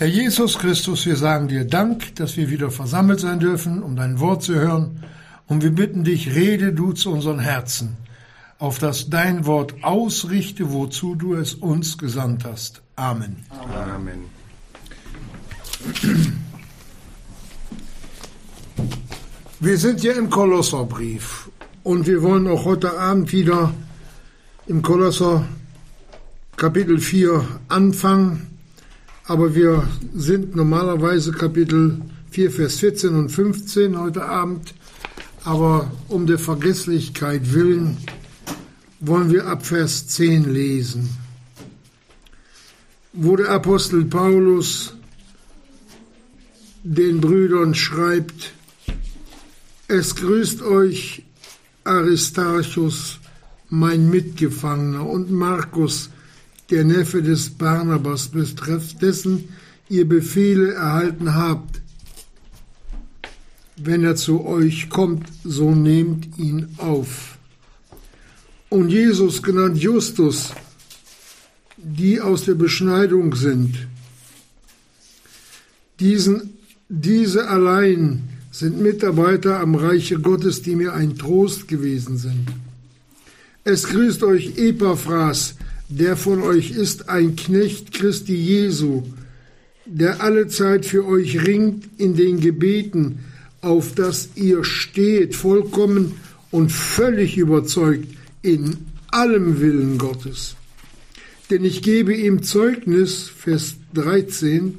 Herr 0.00 0.08
Jesus 0.08 0.58
Christus, 0.58 1.04
wir 1.04 1.16
sagen 1.16 1.48
dir 1.48 1.66
Dank, 1.66 2.14
dass 2.14 2.38
wir 2.38 2.48
wieder 2.48 2.70
versammelt 2.70 3.20
sein 3.20 3.38
dürfen, 3.38 3.82
um 3.82 3.96
dein 3.96 4.18
Wort 4.18 4.42
zu 4.42 4.54
hören. 4.54 5.04
Und 5.46 5.62
wir 5.62 5.72
bitten 5.72 6.04
dich, 6.04 6.34
rede 6.34 6.72
du 6.72 6.94
zu 6.94 7.10
unseren 7.10 7.38
Herzen, 7.38 7.98
auf 8.58 8.78
dass 8.78 9.10
dein 9.10 9.44
Wort 9.44 9.74
ausrichte, 9.84 10.72
wozu 10.72 11.16
du 11.16 11.34
es 11.34 11.52
uns 11.52 11.98
gesandt 11.98 12.46
hast. 12.46 12.80
Amen. 12.96 13.44
Amen. 13.50 14.24
Wir 19.60 19.76
sind 19.76 20.02
ja 20.02 20.14
im 20.14 20.30
Kolosserbrief 20.30 21.50
und 21.82 22.06
wir 22.06 22.22
wollen 22.22 22.48
auch 22.48 22.64
heute 22.64 22.98
Abend 22.98 23.32
wieder 23.32 23.74
im 24.66 24.80
Kolosser 24.80 25.44
Kapitel 26.56 27.00
4 27.00 27.44
anfangen 27.68 28.49
aber 29.26 29.54
wir 29.54 29.88
sind 30.14 30.56
normalerweise 30.56 31.32
Kapitel 31.32 32.00
4, 32.30 32.50
Vers 32.50 32.76
14 32.76 33.14
und 33.14 33.28
15 33.30 33.98
heute 33.98 34.24
Abend. 34.24 34.74
Aber 35.44 35.90
um 36.08 36.26
der 36.26 36.38
Vergesslichkeit 36.38 37.52
willen 37.52 37.96
wollen 39.00 39.30
wir 39.30 39.46
ab 39.46 39.64
Vers 39.64 40.06
10 40.08 40.52
lesen, 40.52 41.08
wo 43.12 43.36
der 43.36 43.48
Apostel 43.48 44.04
Paulus 44.04 44.94
den 46.82 47.20
Brüdern 47.20 47.74
schreibt, 47.74 48.52
es 49.88 50.14
grüßt 50.14 50.62
euch 50.62 51.24
Aristarchus, 51.84 53.18
mein 53.70 54.10
Mitgefangener, 54.10 55.06
und 55.06 55.30
Markus, 55.30 56.10
der 56.70 56.84
Neffe 56.84 57.22
des 57.22 57.50
Barnabas, 57.50 58.28
betrifft 58.28 59.02
dessen 59.02 59.48
ihr 59.88 60.08
Befehle 60.08 60.74
erhalten 60.74 61.34
habt. 61.34 61.80
Wenn 63.76 64.04
er 64.04 64.16
zu 64.16 64.44
euch 64.44 64.88
kommt, 64.88 65.26
so 65.42 65.74
nehmt 65.74 66.38
ihn 66.38 66.68
auf. 66.78 67.38
Und 68.68 68.90
Jesus, 68.90 69.42
genannt 69.42 69.78
Justus, 69.78 70.52
die 71.76 72.20
aus 72.20 72.44
der 72.44 72.54
Beschneidung 72.54 73.34
sind, 73.34 73.88
diesen, 75.98 76.58
diese 76.88 77.48
allein 77.48 78.22
sind 78.50 78.80
Mitarbeiter 78.80 79.60
am 79.60 79.74
Reiche 79.74 80.18
Gottes, 80.18 80.62
die 80.62 80.76
mir 80.76 80.92
ein 80.94 81.16
Trost 81.16 81.68
gewesen 81.68 82.16
sind. 82.16 82.46
Es 83.64 83.84
grüßt 83.84 84.22
euch 84.22 84.56
Epaphras, 84.56 85.56
der 85.90 86.16
von 86.16 86.40
euch 86.42 86.70
ist 86.70 87.08
ein 87.08 87.34
Knecht 87.34 87.92
Christi 87.92 88.34
Jesu, 88.34 89.02
der 89.84 90.22
alle 90.22 90.46
Zeit 90.46 90.86
für 90.86 91.04
euch 91.04 91.44
ringt 91.46 91.84
in 91.98 92.14
den 92.14 92.40
Gebeten, 92.40 93.18
auf 93.60 93.94
dass 93.94 94.30
ihr 94.36 94.64
steht, 94.64 95.34
vollkommen 95.34 96.14
und 96.52 96.70
völlig 96.70 97.36
überzeugt 97.36 98.06
in 98.42 98.76
allem 99.10 99.60
Willen 99.60 99.98
Gottes. 99.98 100.54
Denn 101.50 101.64
ich 101.64 101.82
gebe 101.82 102.14
ihm 102.14 102.44
Zeugnis, 102.44 103.28
Vers 103.28 103.74
13, 103.94 104.76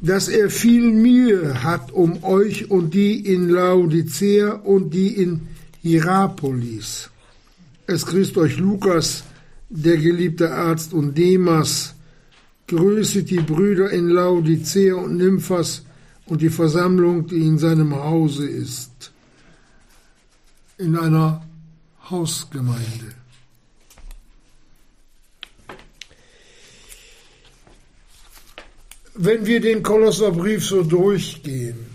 dass 0.00 0.28
er 0.28 0.48
viel 0.50 0.92
Mühe 0.92 1.64
hat 1.64 1.90
um 1.90 2.22
euch 2.22 2.70
und 2.70 2.94
die 2.94 3.26
in 3.26 3.48
Laodicea 3.48 4.52
und 4.52 4.94
die 4.94 5.08
in 5.08 5.48
Hierapolis. 5.82 7.10
Es 7.88 8.06
grüßt 8.06 8.38
euch 8.38 8.58
Lukas, 8.58 9.24
der 9.68 9.96
geliebte 9.98 10.52
Arzt 10.52 10.92
und 10.92 11.16
Demas, 11.16 11.94
grüßet 12.68 13.28
die 13.30 13.40
Brüder 13.40 13.90
in 13.90 14.08
Laodicea 14.08 14.94
und 14.94 15.16
Nymphas 15.16 15.82
und 16.26 16.42
die 16.42 16.50
Versammlung, 16.50 17.26
die 17.26 17.46
in 17.46 17.58
seinem 17.58 17.94
Hause 17.94 18.46
ist, 18.46 19.12
in 20.76 20.96
einer 20.96 21.46
Hausgemeinde. 22.10 23.14
Wenn 29.14 29.46
wir 29.46 29.60
den 29.60 29.82
Kolosserbrief 29.82 30.64
so 30.64 30.82
durchgehen, 30.82 31.86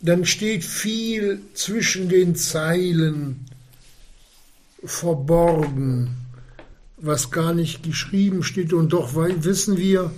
dann 0.00 0.24
steht 0.24 0.64
viel 0.64 1.42
zwischen 1.52 2.08
den 2.08 2.34
Zeilen 2.34 3.44
verborgen 4.82 6.16
was 7.00 7.30
gar 7.30 7.54
nicht 7.54 7.82
geschrieben 7.82 8.42
steht 8.42 8.72
und 8.72 8.92
doch 8.92 9.14
wissen 9.14 9.76
wir, 9.76 10.10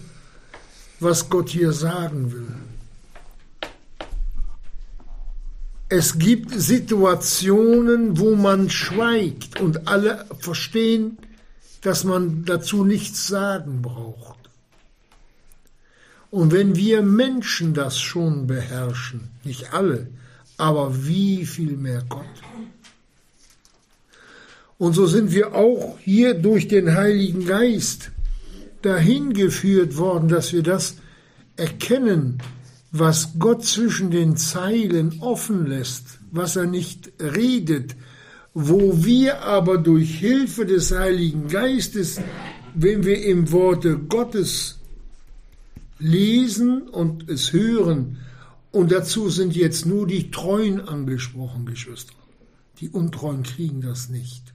was 1.00 1.31
Gott 1.31 1.50
hier 1.50 1.72
sagen 1.72 2.32
will. 2.32 2.54
Es 5.88 6.19
gibt 6.19 6.59
Situationen, 6.59 8.19
wo 8.19 8.34
man 8.34 8.70
schweigt 8.70 9.60
und 9.60 9.87
alle 9.88 10.25
verstehen, 10.38 11.19
dass 11.82 12.04
man 12.04 12.44
dazu 12.47 12.84
nichts 12.84 13.26
sagen 13.26 13.82
braucht. 13.82 14.38
Und 16.31 16.50
wenn 16.50 16.76
wir 16.76 17.03
Menschen 17.03 17.75
das 17.75 18.00
schon 18.00 18.47
beherrschen, 18.47 19.28
nicht 19.44 19.75
alle, 19.75 20.09
aber 20.56 21.04
wie 21.04 21.44
viel 21.44 21.76
mehr 21.76 22.03
Gott, 22.09 22.25
und 24.82 24.94
so 24.94 25.06
sind 25.06 25.31
wir 25.31 25.54
auch 25.54 25.97
hier 26.00 26.34
durch 26.34 26.66
den 26.66 26.97
Heiligen 26.97 27.47
Geist 27.47 28.10
dahin 28.82 29.32
geführt 29.32 29.97
worden, 29.97 30.26
dass 30.26 30.53
wir 30.53 30.65
das 30.65 30.97
erkennen, 31.54 32.38
was 32.91 33.38
Gott 33.38 33.65
zwischen 33.65 34.10
den 34.10 34.37
Zeilen 34.37 35.20
offen 35.20 35.69
lässt, 35.69 36.19
was 36.32 36.56
er 36.56 36.66
nicht 36.66 37.12
redet, 37.20 37.94
wo 38.54 39.04
wir 39.04 39.43
aber 39.43 39.78
durch 39.78 40.19
Hilfe 40.19 40.66
des 40.66 40.91
Heiligen 40.91 41.47
Geistes, 41.47 42.20
wenn 42.75 43.04
wir 43.04 43.25
im 43.25 43.53
Worte 43.53 43.97
Gottes 43.97 44.81
lesen 46.00 46.88
und 46.88 47.28
es 47.28 47.53
hören, 47.53 48.19
und 48.72 48.91
dazu 48.91 49.31
sind 49.31 49.54
jetzt 49.54 49.87
nur 49.87 50.09
die 50.09 50.32
Treuen 50.32 50.81
angesprochen, 50.81 51.66
Geschwister. 51.66 52.14
Die 52.81 52.88
Untreuen 52.88 53.44
kriegen 53.44 53.81
das 53.81 54.09
nicht 54.09 54.53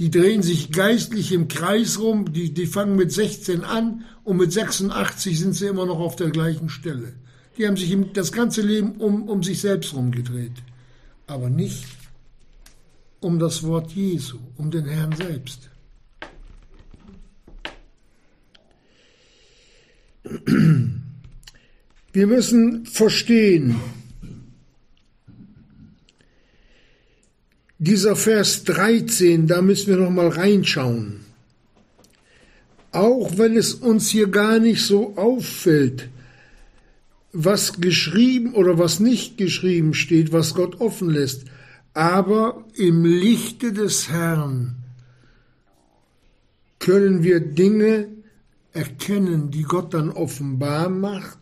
die 0.00 0.10
drehen 0.10 0.42
sich 0.42 0.72
geistlich 0.72 1.30
im 1.30 1.46
Kreis 1.46 1.98
rum, 1.98 2.32
die, 2.32 2.54
die 2.54 2.64
fangen 2.64 2.96
mit 2.96 3.12
16 3.12 3.64
an 3.64 4.06
und 4.24 4.38
mit 4.38 4.50
86 4.50 5.38
sind 5.38 5.52
sie 5.52 5.66
immer 5.66 5.84
noch 5.84 5.98
auf 6.00 6.16
der 6.16 6.30
gleichen 6.30 6.70
Stelle. 6.70 7.12
Die 7.58 7.66
haben 7.66 7.76
sich 7.76 7.94
das 8.14 8.32
ganze 8.32 8.62
Leben 8.62 8.92
um, 8.92 9.28
um 9.28 9.42
sich 9.42 9.60
selbst 9.60 9.92
rumgedreht, 9.92 10.54
aber 11.26 11.50
nicht 11.50 11.84
um 13.20 13.38
das 13.38 13.62
Wort 13.62 13.92
Jesu, 13.92 14.38
um 14.56 14.70
den 14.70 14.86
Herrn 14.86 15.14
selbst. 15.14 15.68
Wir 22.14 22.26
müssen 22.26 22.86
verstehen, 22.86 23.76
Dieser 27.82 28.14
Vers 28.14 28.64
13, 28.64 29.46
da 29.46 29.62
müssen 29.62 29.86
wir 29.86 29.96
noch 29.96 30.10
mal 30.10 30.28
reinschauen. 30.28 31.20
Auch 32.92 33.38
wenn 33.38 33.56
es 33.56 33.72
uns 33.72 34.10
hier 34.10 34.28
gar 34.28 34.58
nicht 34.58 34.84
so 34.84 35.16
auffällt, 35.16 36.10
was 37.32 37.80
geschrieben 37.80 38.52
oder 38.52 38.78
was 38.78 39.00
nicht 39.00 39.38
geschrieben 39.38 39.94
steht, 39.94 40.30
was 40.30 40.52
Gott 40.52 40.78
offen 40.82 41.08
lässt, 41.08 41.46
aber 41.94 42.66
im 42.74 43.06
Lichte 43.06 43.72
des 43.72 44.10
Herrn 44.10 44.76
können 46.80 47.22
wir 47.22 47.40
Dinge 47.40 48.08
erkennen, 48.74 49.50
die 49.50 49.62
Gott 49.62 49.94
dann 49.94 50.10
offenbar 50.10 50.90
macht, 50.90 51.39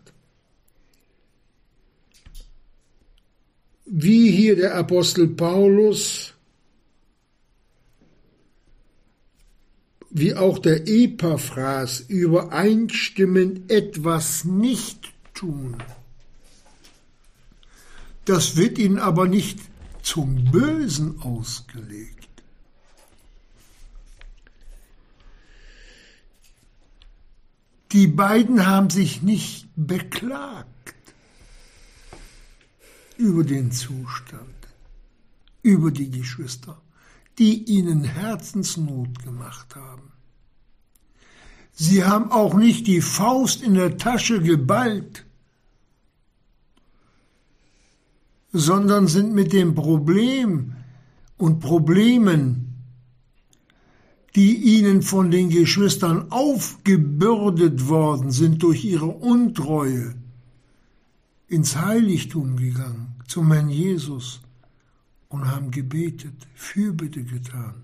wie 3.91 4.29
hier 4.29 4.55
der 4.55 4.75
Apostel 4.75 5.27
Paulus, 5.27 6.33
wie 10.11 10.35
auch 10.35 10.59
der 10.59 10.87
Epaphras 10.87 11.99
übereinstimmend 12.01 13.71
etwas 13.71 14.45
nicht 14.45 15.11
tun. 15.33 15.77
Das 18.25 18.57
wird 18.57 18.77
ihnen 18.77 18.99
aber 18.99 19.27
nicht 19.27 19.59
zum 20.03 20.45
Bösen 20.51 21.19
ausgelegt. 21.21 22.15
Die 27.91 28.05
beiden 28.05 28.67
haben 28.67 28.91
sich 28.91 29.23
nicht 29.23 29.67
beklagt 29.75 30.78
über 33.19 33.43
den 33.43 33.71
Zustand, 33.71 34.55
über 35.61 35.91
die 35.91 36.09
Geschwister, 36.09 36.81
die 37.37 37.65
ihnen 37.65 38.05
Herzensnot 38.05 39.21
gemacht 39.23 39.75
haben. 39.75 40.13
Sie 41.73 42.05
haben 42.05 42.31
auch 42.31 42.53
nicht 42.53 42.87
die 42.87 43.01
Faust 43.01 43.61
in 43.61 43.73
der 43.73 43.97
Tasche 43.97 44.41
geballt, 44.41 45.25
sondern 48.53 49.07
sind 49.07 49.33
mit 49.33 49.51
dem 49.51 49.75
Problem 49.75 50.75
und 51.37 51.59
Problemen, 51.59 52.73
die 54.35 54.55
ihnen 54.77 55.01
von 55.01 55.29
den 55.29 55.49
Geschwistern 55.49 56.31
aufgebürdet 56.31 57.89
worden 57.89 58.31
sind 58.31 58.63
durch 58.63 58.85
ihre 58.85 59.07
Untreue, 59.07 60.15
ins 61.49 61.75
Heiligtum 61.75 62.57
gegangen, 62.57 63.15
zum 63.27 63.51
Herrn 63.51 63.69
Jesus 63.69 64.41
und 65.29 65.49
haben 65.49 65.71
gebetet, 65.71 66.47
Fürbitte 66.55 67.23
getan. 67.23 67.83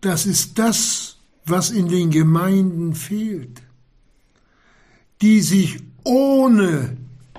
Das 0.00 0.26
ist 0.26 0.58
das, 0.58 1.16
was 1.44 1.70
in 1.70 1.88
den 1.88 2.10
Gemeinden 2.10 2.94
fehlt, 2.94 3.62
die 5.20 5.40
sich 5.40 5.78
ohne 6.04 6.96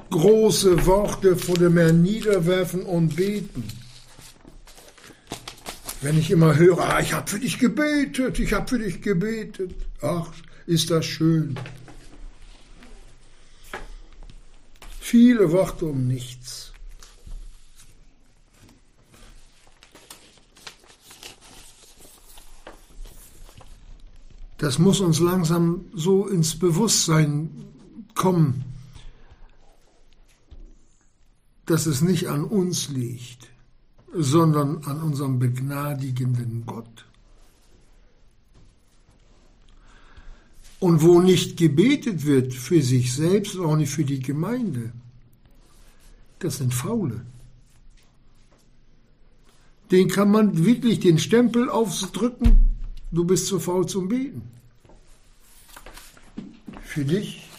große 0.09 0.85
Worte 0.85 1.35
vor 1.35 1.55
dem 1.55 1.77
Herrn 1.77 2.01
niederwerfen 2.01 2.83
und 2.83 3.15
beten. 3.15 3.63
Wenn 6.01 6.17
ich 6.17 6.31
immer 6.31 6.55
höre, 6.55 6.79
ah, 6.79 6.99
ich 6.99 7.13
habe 7.13 7.29
für 7.29 7.39
dich 7.39 7.59
gebetet, 7.59 8.39
ich 8.39 8.53
habe 8.53 8.67
für 8.67 8.79
dich 8.79 9.01
gebetet, 9.01 9.73
ach, 10.01 10.31
ist 10.65 10.89
das 10.89 11.05
schön. 11.05 11.57
Viele 14.99 15.51
Worte 15.51 15.85
um 15.85 16.07
nichts. 16.07 16.73
Das 24.57 24.79
muss 24.79 25.01
uns 25.01 25.19
langsam 25.19 25.85
so 25.93 26.25
ins 26.25 26.57
Bewusstsein 26.57 27.49
kommen, 28.15 28.63
dass 31.65 31.85
es 31.85 32.01
nicht 32.01 32.29
an 32.29 32.45
uns 32.45 32.87
liegt, 32.87 33.49
sondern 34.13 34.85
an 34.85 35.01
unserem 35.01 35.37
begnadigenden 35.37 36.65
Gott. 36.65 37.05
Und 40.83 41.01
wo 41.01 41.21
nicht 41.21 41.55
gebetet 41.55 42.25
wird 42.25 42.53
für 42.53 42.81
sich 42.81 43.15
selbst, 43.15 43.57
auch 43.57 43.77
nicht 43.77 43.89
für 43.89 44.03
die 44.03 44.19
Gemeinde, 44.19 44.91
das 46.39 46.57
sind 46.57 46.73
Faule. 46.73 47.21
Den 49.91 50.09
kann 50.09 50.29
man 50.29 50.65
wirklich 50.65 50.99
den 50.99 51.19
Stempel 51.19 51.69
aufdrücken, 51.69 52.57
du 53.13 53.23
bist 53.23 53.47
zu 53.47 53.61
faul 53.61 53.85
zum 53.85 54.09
Beten. 54.09 54.41
Für 56.83 57.05
dich, 57.05 57.49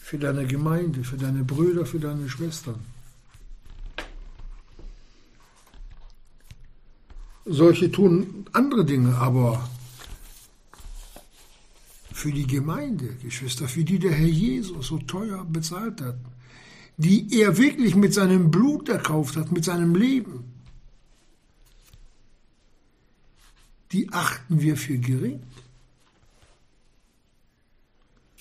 für 0.00 0.16
deine 0.16 0.46
Gemeinde, 0.46 1.04
für 1.04 1.18
deine 1.18 1.44
Brüder, 1.44 1.84
für 1.84 2.00
deine 2.00 2.26
Schwestern. 2.30 2.80
Solche 7.44 7.92
tun 7.92 8.46
andere 8.54 8.86
Dinge, 8.86 9.14
aber 9.16 9.68
für 12.18 12.32
die 12.32 12.48
Gemeinde, 12.48 13.14
Geschwister, 13.22 13.68
für 13.68 13.84
die 13.84 14.00
der 14.00 14.12
Herr 14.12 14.26
Jesus 14.26 14.88
so 14.88 14.98
teuer 14.98 15.44
bezahlt 15.44 16.00
hat, 16.00 16.18
die 16.96 17.40
er 17.40 17.56
wirklich 17.56 17.94
mit 17.94 18.12
seinem 18.12 18.50
Blut 18.50 18.88
erkauft 18.88 19.36
hat, 19.36 19.52
mit 19.52 19.64
seinem 19.64 19.94
Leben, 19.94 20.52
die 23.92 24.12
achten 24.12 24.60
wir 24.60 24.76
für 24.76 24.98
gering. 24.98 25.40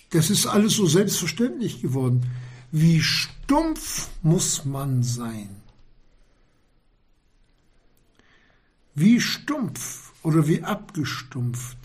Das 0.09 0.31
ist 0.31 0.47
alles 0.47 0.73
so 0.73 0.87
selbstverständlich 0.87 1.79
geworden. 1.79 2.25
Wie 2.71 3.01
stumpf 3.01 4.09
muss 4.23 4.65
man 4.65 5.03
sein? 5.03 5.49
Wie 8.95 9.21
stumpf 9.21 10.13
oder 10.23 10.47
wie 10.47 10.63
abgestumpft, 10.63 11.77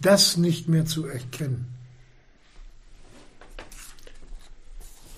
das 0.00 0.36
nicht 0.36 0.68
mehr 0.68 0.86
zu 0.86 1.06
erkennen. 1.06 1.66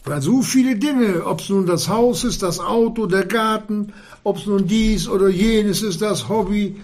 Weil 0.05 0.21
so 0.21 0.43
viele 0.43 0.77
Dinge, 0.77 1.25
ob 1.25 1.41
es 1.41 1.49
nun 1.49 1.67
das 1.67 1.89
Haus 1.89 2.25
ist, 2.25 2.43
das 2.43 2.59
Auto, 2.59 3.07
der 3.07 3.25
Garten, 3.25 3.93
ob 4.25 4.37
es 4.39 4.47
nun 4.47 4.67
dies 4.67 5.07
oder 5.07 5.29
jenes 5.29 5.83
ist, 5.83 6.03
das 6.03 6.29
Hobby. 6.29 6.81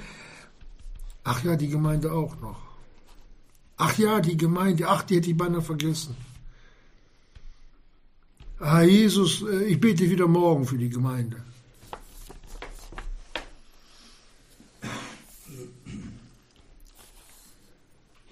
Ach 1.25 1.43
ja, 1.43 1.57
die 1.57 1.69
Gemeinde 1.69 2.13
auch 2.13 2.41
noch. 2.41 2.61
Ach 3.77 3.99
ja, 3.99 4.21
die 4.21 4.37
Gemeinde, 4.37 4.89
ach, 4.89 5.03
die 5.03 5.17
hätte 5.17 5.31
ich 5.31 5.37
beinahe 5.37 5.63
vergessen. 5.63 6.17
Ah, 8.61 8.83
Jesus, 8.83 9.43
äh, 9.43 9.65
ich 9.65 9.81
bete 9.81 10.11
wieder 10.11 10.27
morgen 10.27 10.65
für 10.67 10.79
die 10.79 10.91
Gemeinde. 10.91 11.37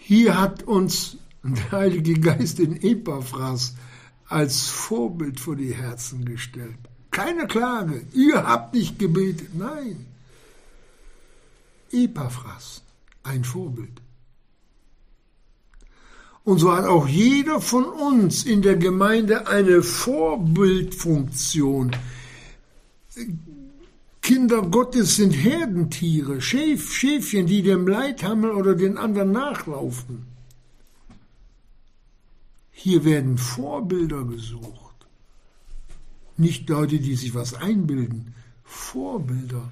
Hier 0.09 0.41
hat 0.41 0.63
uns 0.63 1.17
der 1.43 1.73
Heilige 1.73 2.21
Geist 2.21 2.61
in 2.61 2.81
Epaphras 2.81 3.75
als 4.29 4.69
Vorbild 4.69 5.41
vor 5.41 5.57
die 5.57 5.75
Herzen 5.75 6.25
gestellt. 6.25 6.79
Keine 7.11 7.49
Klage, 7.49 8.07
ihr 8.13 8.47
habt 8.47 8.75
nicht 8.75 9.01
gebetet, 9.01 9.53
nein. 9.55 10.07
Epaphras, 11.91 12.85
ein 13.25 13.43
Vorbild. 13.43 14.01
Und 16.45 16.61
so 16.61 16.73
hat 16.73 16.85
auch 16.85 17.09
jeder 17.09 17.61
von 17.61 17.87
uns 17.87 18.45
in 18.45 18.63
der 18.63 18.77
Gemeinde 18.77 19.49
eine 19.49 19.83
Vorbildfunktion. 19.83 21.91
Kinder 24.27 24.63
Gottes 24.63 25.15
sind 25.15 25.31
Herdentiere, 25.31 26.41
Schäf, 26.41 26.93
Schäfchen, 26.93 27.47
die 27.47 27.63
dem 27.63 27.87
Leithammel 27.87 28.51
oder 28.51 28.75
den 28.75 28.99
anderen 28.99 29.31
nachlaufen. 29.31 30.27
Hier 32.73 33.05
werden 33.05 33.39
Vorbilder 33.39 34.25
gesucht. 34.25 35.07
Nicht 36.37 36.69
Leute, 36.69 36.99
die 36.99 37.15
sich 37.15 37.37
was 37.37 37.55
einbilden, 37.55 38.35
Vorbilder. 38.65 39.71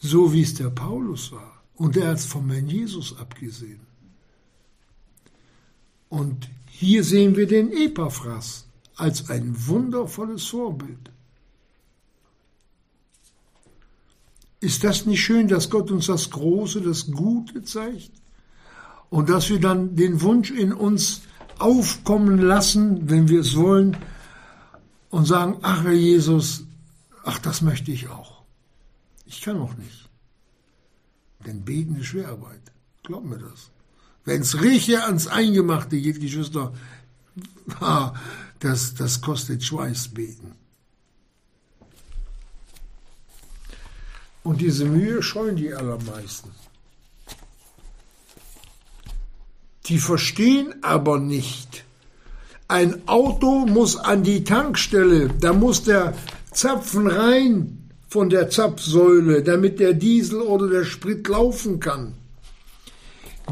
So 0.00 0.34
wie 0.34 0.42
es 0.42 0.52
der 0.52 0.68
Paulus 0.68 1.32
war. 1.32 1.62
Und 1.76 1.96
er 1.96 2.08
hat 2.08 2.18
es 2.18 2.26
vom 2.26 2.50
Herrn 2.50 2.68
Jesus 2.68 3.16
abgesehen. 3.16 3.80
Und 6.10 6.50
hier 6.68 7.04
sehen 7.04 7.36
wir 7.36 7.46
den 7.46 7.72
Epaphras 7.72 8.66
als 9.02 9.30
ein 9.30 9.66
wundervolles 9.66 10.46
Vorbild. 10.46 11.10
Ist 14.60 14.84
das 14.84 15.06
nicht 15.06 15.20
schön, 15.20 15.48
dass 15.48 15.70
Gott 15.70 15.90
uns 15.90 16.06
das 16.06 16.30
Große, 16.30 16.80
das 16.82 17.10
Gute 17.10 17.64
zeigt? 17.64 18.12
Und 19.10 19.28
dass 19.28 19.50
wir 19.50 19.58
dann 19.58 19.96
den 19.96 20.20
Wunsch 20.20 20.52
in 20.52 20.72
uns 20.72 21.22
aufkommen 21.58 22.38
lassen, 22.38 23.10
wenn 23.10 23.28
wir 23.28 23.40
es 23.40 23.56
wollen, 23.56 23.96
und 25.10 25.26
sagen, 25.26 25.58
ach 25.62 25.82
Herr 25.82 25.92
Jesus, 25.92 26.64
ach 27.24 27.40
das 27.40 27.60
möchte 27.60 27.90
ich 27.90 28.08
auch. 28.08 28.44
Ich 29.26 29.40
kann 29.40 29.58
auch 29.58 29.74
nicht. 29.74 30.08
Denn 31.44 31.64
beten 31.64 31.96
ist 31.96 32.06
Schwerarbeit. 32.06 32.62
Glaub 33.02 33.24
mir 33.24 33.38
das. 33.38 33.72
Wenn 34.24 34.42
es 34.42 34.62
richtig 34.62 35.00
ans 35.00 35.26
Eingemachte 35.26 36.00
geht, 36.00 36.20
Geschwister, 36.20 36.72
das, 38.60 38.94
das 38.94 39.20
kostet 39.20 39.62
Schweiß 39.62 40.08
beten. 40.08 40.54
Und 44.42 44.60
diese 44.60 44.84
Mühe 44.84 45.22
scheuen 45.22 45.56
die 45.56 45.72
allermeisten. 45.72 46.50
Die 49.86 49.98
verstehen 49.98 50.74
aber 50.82 51.18
nicht. 51.18 51.84
Ein 52.68 53.06
Auto 53.06 53.66
muss 53.66 53.96
an 53.96 54.22
die 54.22 54.44
Tankstelle, 54.44 55.28
da 55.28 55.52
muss 55.52 55.84
der 55.84 56.14
Zapfen 56.50 57.06
rein, 57.06 57.78
von 58.12 58.28
der 58.28 58.50
Zapfsäule, 58.50 59.42
damit 59.42 59.80
der 59.80 59.94
Diesel 59.94 60.42
oder 60.42 60.68
der 60.68 60.84
Sprit 60.84 61.26
laufen 61.28 61.80
kann. 61.80 62.14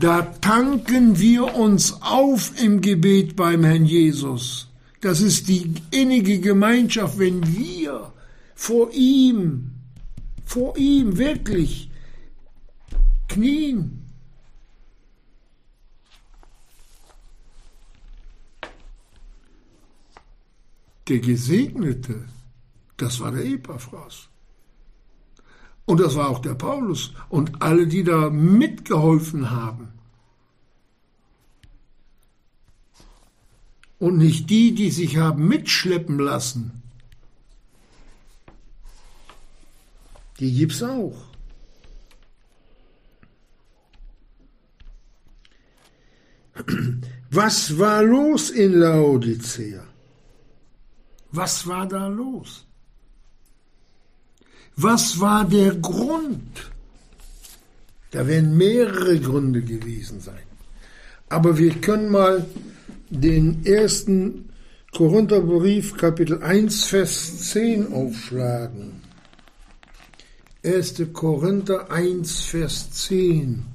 Da 0.00 0.23
tanken 0.23 1.19
wir 1.19 1.54
uns 1.57 2.00
auf 2.00 2.59
im 2.59 2.80
Gebet 2.80 3.37
beim 3.37 3.64
Herrn 3.64 3.85
Jesus. 3.85 4.66
Das 5.02 5.21
ist 5.21 5.47
die 5.49 5.75
innige 5.90 6.40
Gemeinschaft, 6.40 7.19
wenn 7.19 7.47
wir 7.54 8.11
vor 8.54 8.90
ihm, 8.92 9.73
vor 10.47 10.75
ihm 10.78 11.19
wirklich 11.19 11.90
knien. 13.28 14.07
Der 21.09 21.19
Gesegnete, 21.19 22.25
das 22.97 23.21
war 23.21 23.33
der 23.33 23.45
Epaphras. 23.45 24.29
Und 25.90 25.99
das 25.99 26.14
war 26.14 26.28
auch 26.28 26.38
der 26.38 26.54
Paulus 26.54 27.14
und 27.30 27.62
alle, 27.62 27.88
die 27.88 28.04
da 28.04 28.30
mitgeholfen 28.30 29.50
haben. 29.50 29.88
Und 33.99 34.18
nicht 34.18 34.49
die, 34.50 34.73
die 34.73 34.92
sich 34.92 35.16
haben 35.16 35.49
mitschleppen 35.49 36.20
lassen. 36.20 36.80
Die 40.38 40.54
gibt's 40.54 40.80
auch. 40.80 41.20
Was 47.30 47.76
war 47.80 48.04
los 48.04 48.50
in 48.50 48.75
Laodicea? 48.75 49.82
Was 51.32 51.66
war 51.66 51.88
da 51.88 52.06
los? 52.06 52.64
Was 54.82 55.20
war 55.20 55.44
der 55.44 55.75
Grund? 55.75 56.70
Da 58.12 58.26
werden 58.26 58.56
mehrere 58.56 59.20
Gründe 59.20 59.60
gewesen 59.60 60.20
sein. 60.20 60.46
Aber 61.28 61.58
wir 61.58 61.75
können 61.75 62.10
mal 62.10 62.46
den 63.10 63.66
ersten 63.66 64.49
Korintherbrief 64.92 65.96
Kapitel 65.99 66.42
1 66.42 66.84
Vers 66.84 67.50
10 67.50 67.92
aufschlagen. 67.92 69.02
1. 70.64 71.02
Korinther 71.12 71.90
1 71.90 72.40
Vers 72.44 72.90
10. 72.90 73.66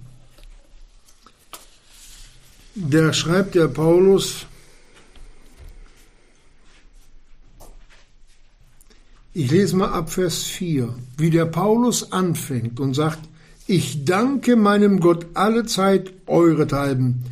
Da 2.76 3.14
schreibt 3.14 3.54
der 3.54 3.68
Paulus, 3.68 4.48
ich 9.36 9.52
lese 9.52 9.76
mal 9.76 9.90
ab 9.90 10.10
Vers 10.12 10.44
4, 10.44 10.96
wie 11.18 11.30
der 11.30 11.46
Paulus 11.46 12.14
anfängt 12.14 12.80
und 12.80 12.94
sagt, 12.94 13.20
ich 13.68 14.06
danke 14.06 14.56
meinem 14.56 15.02
Gott 15.02 15.26
alle 15.34 15.66
Zeit 15.66 16.14
eurethalben 16.26 17.26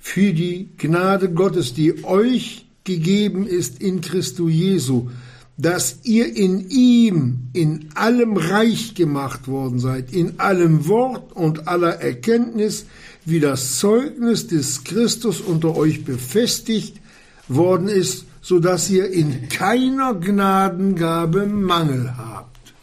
für 0.00 0.32
die 0.32 0.68
Gnade 0.78 1.32
Gottes, 1.32 1.74
die 1.74 2.04
euch 2.04 2.68
gegeben 2.84 3.44
ist 3.44 3.82
in 3.82 4.02
Christo 4.02 4.48
Jesu, 4.48 5.08
dass 5.56 5.98
ihr 6.04 6.36
in 6.36 6.70
ihm 6.70 7.48
in 7.54 7.88
allem 7.96 8.36
reich 8.36 8.94
gemacht 8.94 9.48
worden 9.48 9.80
seid, 9.80 10.12
in 10.12 10.38
allem 10.38 10.86
Wort 10.86 11.32
und 11.32 11.66
aller 11.66 12.00
Erkenntnis, 12.00 12.86
wie 13.24 13.40
das 13.40 13.80
Zeugnis 13.80 14.46
des 14.46 14.84
Christus 14.84 15.40
unter 15.40 15.76
euch 15.76 16.04
befestigt 16.04 17.00
worden 17.48 17.88
ist, 17.88 18.26
so 18.46 18.60
dass 18.60 18.88
ihr 18.90 19.10
in 19.10 19.48
keiner 19.48 20.14
Gnadengabe 20.14 21.46
Mangel 21.46 22.16
habt. 22.16 22.74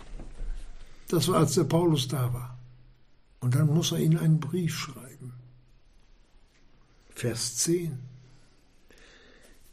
Das 1.07 1.29
war, 1.29 1.37
als 1.37 1.53
der 1.53 1.63
Paulus 1.63 2.09
da 2.09 2.33
war. 2.33 2.57
Und 3.39 3.55
dann 3.55 3.67
muss 3.67 3.93
er 3.93 3.99
ihnen 3.99 4.17
einen 4.17 4.41
Brief 4.41 4.77
schreiben. 4.77 5.31
Vers 7.11 7.55
10. 7.59 7.97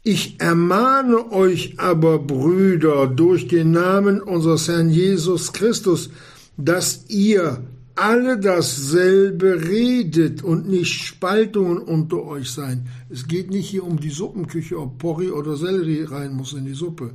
Ich 0.01 0.39
ermahne 0.39 1.29
euch 1.29 1.77
aber, 1.77 2.19
Brüder, 2.19 3.07
durch 3.07 3.49
den 3.49 3.71
Namen 3.71 4.21
unseres 4.21 4.69
Herrn 4.69 4.91
Jesus 4.91 5.51
Christus, 5.51 6.09
dass 6.55 7.03
ihr 7.09 7.65
alle 7.95 8.39
dasselbe 8.39 9.67
redet 9.67 10.43
und 10.43 10.67
nicht 10.67 10.91
Spaltungen 10.91 11.77
unter 11.77 12.23
euch 12.23 12.51
sein. 12.51 12.87
Es 13.09 13.27
geht 13.27 13.49
nicht 13.49 13.69
hier 13.69 13.83
um 13.83 13.99
die 13.99 14.09
Suppenküche, 14.09 14.79
ob 14.79 14.97
Porri 14.97 15.29
oder 15.29 15.55
Sellerie 15.57 16.03
rein 16.03 16.33
muss 16.33 16.53
in 16.53 16.65
die 16.65 16.73
Suppe. 16.73 17.11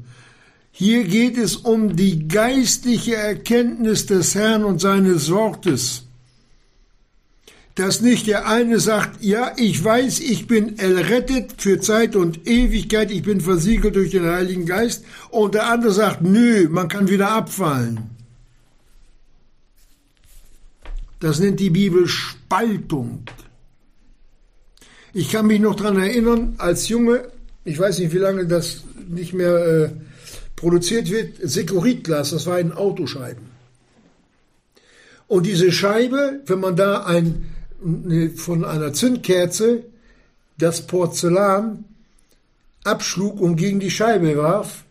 Hier 0.71 1.04
geht 1.04 1.38
es 1.38 1.56
um 1.56 1.97
die 1.97 2.28
geistliche 2.28 3.16
Erkenntnis 3.16 4.06
des 4.06 4.35
Herrn 4.35 4.64
und 4.64 4.80
seines 4.80 5.30
Wortes. 5.30 6.02
Dass 7.76 8.00
nicht 8.00 8.26
der 8.26 8.47
eine 8.47 8.80
sagt, 8.80 9.23
ja, 9.23 9.52
ich 9.56 9.83
weiß, 9.83 10.21
ich 10.21 10.47
bin 10.47 10.78
errettet 10.78 11.54
für 11.59 11.80
Zeit 11.80 12.16
und 12.16 12.47
Ewigkeit, 12.47 13.11
ich 13.11 13.23
bin 13.23 13.40
versiegelt 13.40 13.97
durch 13.97 14.11
den 14.11 14.25
Heiligen 14.25 14.66
Geist, 14.66 15.04
und 15.30 15.54
der 15.54 15.71
andere 15.71 15.92
sagt, 15.92 16.23
nö, 16.23 16.68
man 16.71 16.88
kann 16.88 17.09
wieder 17.09 17.30
abfallen. 17.30 18.15
Das 21.20 21.40
nennt 21.40 21.61
die 21.61 21.70
Bibel 21.70 22.06
Spaltung. 22.06 23.25
Ich 25.14 25.30
kann 25.30 25.46
mich 25.46 25.61
noch 25.61 25.75
daran 25.75 25.99
erinnern, 25.99 26.54
als 26.58 26.88
Junge, 26.88 27.28
ich 27.64 27.78
weiß 27.78 27.99
nicht, 28.00 28.12
wie 28.12 28.18
lange 28.18 28.46
das 28.46 28.85
nicht 29.08 29.32
mehr 29.32 29.54
äh, 29.54 29.90
produziert 30.56 31.11
wird, 31.11 31.37
Sekuritglas, 31.42 32.30
das 32.30 32.46
war 32.46 32.61
in 32.61 32.73
Autoscheiben. 32.73 33.46
Und 35.28 35.46
diese 35.46 35.73
Scheibe, 35.73 36.40
wenn 36.46 36.61
man 36.61 36.76
da 36.76 37.04
ein, 37.04 37.46
von 38.37 38.64
einer 38.64 38.92
Zündkerze 38.92 39.85
das 40.58 40.87
Porzellan 40.87 41.85
abschlug 42.85 43.40
und 43.40 43.56
gegen 43.56 43.80
die 43.80 43.90
Scheibe 43.90 44.37
warf, 44.37 44.85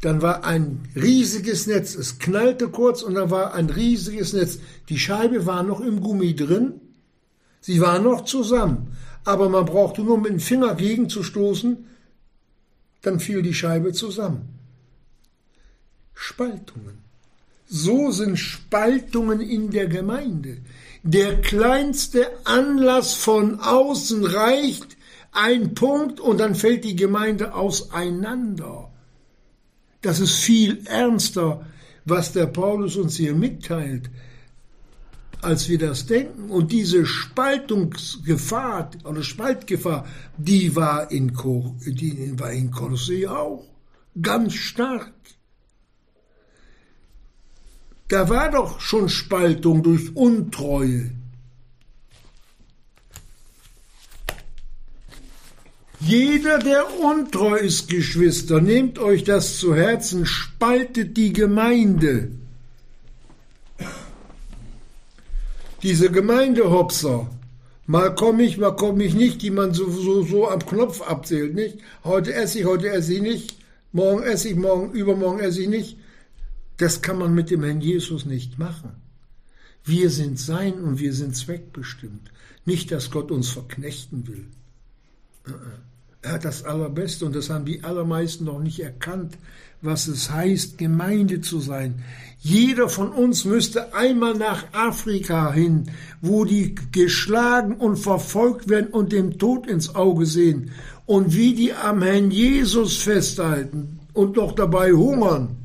dann 0.00 0.22
war 0.22 0.44
ein 0.44 0.88
riesiges 0.94 1.66
Netz. 1.66 1.94
Es 1.94 2.18
knallte 2.18 2.68
kurz 2.68 3.02
und 3.02 3.14
dann 3.14 3.30
war 3.30 3.54
ein 3.54 3.68
riesiges 3.70 4.32
Netz. 4.32 4.58
Die 4.88 4.98
Scheibe 4.98 5.44
war 5.46 5.62
noch 5.62 5.80
im 5.80 6.00
Gummi 6.00 6.36
drin. 6.36 6.80
Sie 7.60 7.80
war 7.80 7.98
noch 7.98 8.24
zusammen. 8.24 8.96
Aber 9.24 9.48
man 9.48 9.64
brauchte 9.64 10.02
nur 10.02 10.18
mit 10.18 10.30
dem 10.30 10.40
Finger 10.40 10.74
gegenzustoßen, 10.74 11.84
dann 13.02 13.20
fiel 13.20 13.42
die 13.42 13.54
Scheibe 13.54 13.92
zusammen. 13.92 14.58
Spaltungen. 16.14 16.98
So 17.66 18.10
sind 18.10 18.38
Spaltungen 18.38 19.40
in 19.40 19.70
der 19.70 19.86
Gemeinde. 19.86 20.58
Der 21.02 21.40
kleinste 21.42 22.26
Anlass 22.44 23.14
von 23.14 23.60
außen 23.60 24.24
reicht 24.24 24.96
ein 25.32 25.74
Punkt 25.74 26.20
und 26.20 26.38
dann 26.38 26.54
fällt 26.54 26.84
die 26.84 26.96
Gemeinde 26.96 27.54
auseinander. 27.54 28.90
Das 30.02 30.20
ist 30.20 30.36
viel 30.36 30.86
ernster, 30.86 31.66
was 32.04 32.32
der 32.32 32.46
Paulus 32.46 32.96
uns 32.96 33.16
hier 33.16 33.34
mitteilt, 33.34 34.10
als 35.42 35.68
wir 35.68 35.78
das 35.78 36.06
denken. 36.06 36.50
Und 36.50 36.72
diese 36.72 37.04
Spaltungsgefahr 37.04 38.90
oder 39.04 39.22
Spaltgefahr, 39.22 40.06
die 40.36 40.74
war 40.76 41.10
in, 41.10 41.36
war 41.36 42.52
in 42.52 42.70
Kolossee 42.70 43.26
auch 43.26 43.64
ganz 44.20 44.54
stark. 44.54 45.12
Da 48.08 48.28
war 48.30 48.50
doch 48.50 48.80
schon 48.80 49.08
Spaltung 49.08 49.82
durch 49.82 50.16
Untreue. 50.16 51.10
Jeder, 56.00 56.58
der 56.58 57.00
untreu 57.00 57.56
ist, 57.56 57.88
Geschwister, 57.88 58.60
nehmt 58.60 58.98
euch 58.98 59.24
das 59.24 59.58
zu 59.58 59.74
Herzen, 59.74 60.26
spaltet 60.26 61.16
die 61.16 61.32
Gemeinde. 61.32 62.30
Diese 65.82 66.10
Gemeindehopser, 66.10 67.30
mal 67.86 68.14
komme 68.14 68.44
ich, 68.44 68.58
mal 68.58 68.76
komme 68.76 69.04
ich 69.04 69.14
nicht, 69.14 69.42
die 69.42 69.50
man 69.50 69.74
so, 69.74 69.90
so, 69.90 70.22
so 70.22 70.48
am 70.48 70.64
Knopf 70.64 71.02
abzählt, 71.02 71.54
nicht? 71.54 71.78
Heute 72.04 72.32
esse 72.32 72.60
ich, 72.60 72.64
heute 72.64 72.90
esse 72.90 73.14
ich 73.14 73.22
nicht, 73.22 73.56
morgen 73.92 74.22
esse 74.22 74.50
ich, 74.50 74.56
morgen, 74.56 74.92
übermorgen 74.92 75.40
esse 75.40 75.62
ich 75.62 75.68
nicht. 75.68 75.98
Das 76.76 77.02
kann 77.02 77.18
man 77.18 77.34
mit 77.34 77.50
dem 77.50 77.64
Herrn 77.64 77.80
Jesus 77.80 78.24
nicht 78.24 78.56
machen. 78.58 78.90
Wir 79.84 80.10
sind 80.10 80.38
sein 80.38 80.74
und 80.74 81.00
wir 81.00 81.12
sind 81.12 81.34
zweckbestimmt. 81.34 82.30
Nicht, 82.64 82.92
dass 82.92 83.10
Gott 83.10 83.32
uns 83.32 83.48
verknechten 83.48 84.28
will. 84.28 84.46
Uh-uh. 85.48 85.54
Er 85.54 85.87
hat 86.24 86.44
das 86.44 86.64
Allerbeste 86.64 87.24
und 87.26 87.36
das 87.36 87.50
haben 87.50 87.64
die 87.64 87.84
allermeisten 87.84 88.44
noch 88.44 88.58
nicht 88.58 88.80
erkannt, 88.80 89.38
was 89.80 90.08
es 90.08 90.30
heißt, 90.30 90.78
Gemeinde 90.78 91.40
zu 91.40 91.60
sein. 91.60 92.02
Jeder 92.40 92.88
von 92.88 93.10
uns 93.10 93.44
müsste 93.44 93.94
einmal 93.94 94.34
nach 94.34 94.64
Afrika 94.72 95.52
hin, 95.52 95.90
wo 96.20 96.44
die 96.44 96.74
geschlagen 96.92 97.74
und 97.74 97.96
verfolgt 97.96 98.68
werden 98.68 98.88
und 98.88 99.12
dem 99.12 99.38
Tod 99.38 99.66
ins 99.66 99.94
Auge 99.94 100.26
sehen 100.26 100.72
und 101.06 101.34
wie 101.34 101.54
die 101.54 101.72
am 101.72 102.02
Herrn 102.02 102.30
Jesus 102.30 102.96
festhalten 102.98 104.00
und 104.12 104.36
noch 104.36 104.52
dabei 104.52 104.92
hungern. 104.92 105.56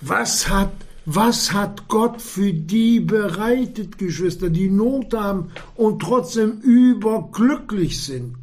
Was 0.00 0.48
hat 0.48 0.72
was 1.14 1.52
hat 1.52 1.88
Gott 1.88 2.22
für 2.22 2.52
die 2.52 3.00
bereitet, 3.00 3.98
Geschwister, 3.98 4.48
die 4.48 4.68
Not 4.68 5.12
haben 5.12 5.50
und 5.74 6.00
trotzdem 6.00 6.60
überglücklich 6.60 8.00
sind? 8.00 8.36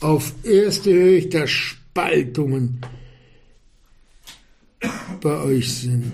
Auf 0.00 0.34
erste 0.42 0.92
höre 0.92 1.18
ich, 1.18 1.30
dass 1.30 1.48
Spaltungen 1.48 2.80
bei 5.22 5.40
euch 5.40 5.72
sind. 5.72 6.12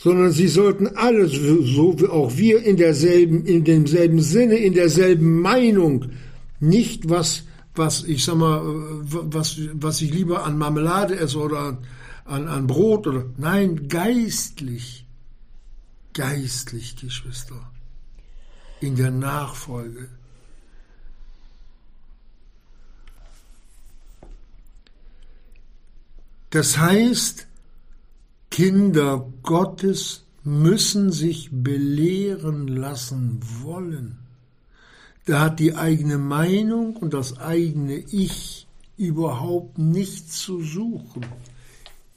Sondern 0.00 0.30
sie 0.30 0.46
sollten 0.46 0.86
alle, 0.96 1.26
so 1.26 1.98
wie 2.00 2.06
auch 2.06 2.36
wir, 2.36 2.62
in 2.62 2.76
derselben, 2.76 3.44
in 3.44 3.64
demselben 3.64 4.20
Sinne, 4.20 4.56
in 4.56 4.72
derselben 4.72 5.40
Meinung, 5.40 6.12
nicht 6.60 7.08
was, 7.08 7.42
was 7.74 8.04
ich 8.04 8.24
sag 8.24 8.36
mal, 8.36 8.62
was, 8.64 9.58
was 9.72 10.00
ich 10.00 10.12
lieber 10.12 10.44
an 10.44 10.56
Marmelade 10.56 11.18
esse 11.18 11.38
oder 11.38 11.78
an, 12.24 12.46
an 12.46 12.66
Brot 12.68 13.08
oder, 13.08 13.24
nein, 13.38 13.88
geistlich, 13.88 15.04
geistlich, 16.12 16.94
Geschwister, 16.94 17.70
in 18.80 18.94
der 18.94 19.10
Nachfolge. 19.10 20.08
Das 26.50 26.78
heißt, 26.78 27.48
Kinder 28.50 29.30
Gottes 29.42 30.24
müssen 30.42 31.12
sich 31.12 31.50
belehren 31.52 32.68
lassen 32.68 33.40
wollen. 33.62 34.18
Da 35.26 35.40
hat 35.40 35.60
die 35.60 35.74
eigene 35.74 36.16
Meinung 36.16 36.96
und 36.96 37.12
das 37.12 37.38
eigene 37.38 37.98
Ich 37.98 38.66
überhaupt 38.96 39.78
nichts 39.78 40.40
zu 40.40 40.62
suchen. 40.62 41.26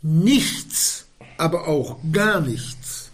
Nichts, 0.01 1.07
aber 1.37 1.67
auch 1.67 1.97
gar 2.11 2.39
nichts. 2.39 3.11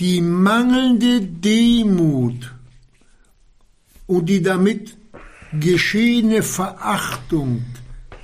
Die 0.00 0.20
mangelnde 0.20 1.20
Demut 1.20 2.52
und 4.06 4.26
die 4.26 4.42
damit 4.42 4.96
geschehene 5.52 6.42
Verachtung 6.42 7.64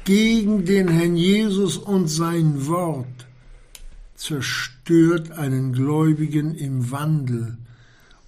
gegen 0.06 0.64
den 0.64 0.86
Herrn 0.86 1.16
Jesus 1.16 1.76
und 1.76 2.06
sein 2.06 2.68
Wort 2.68 3.26
zerstört 4.14 5.32
einen 5.32 5.72
Gläubigen 5.72 6.54
im 6.54 6.92
Wandel 6.92 7.58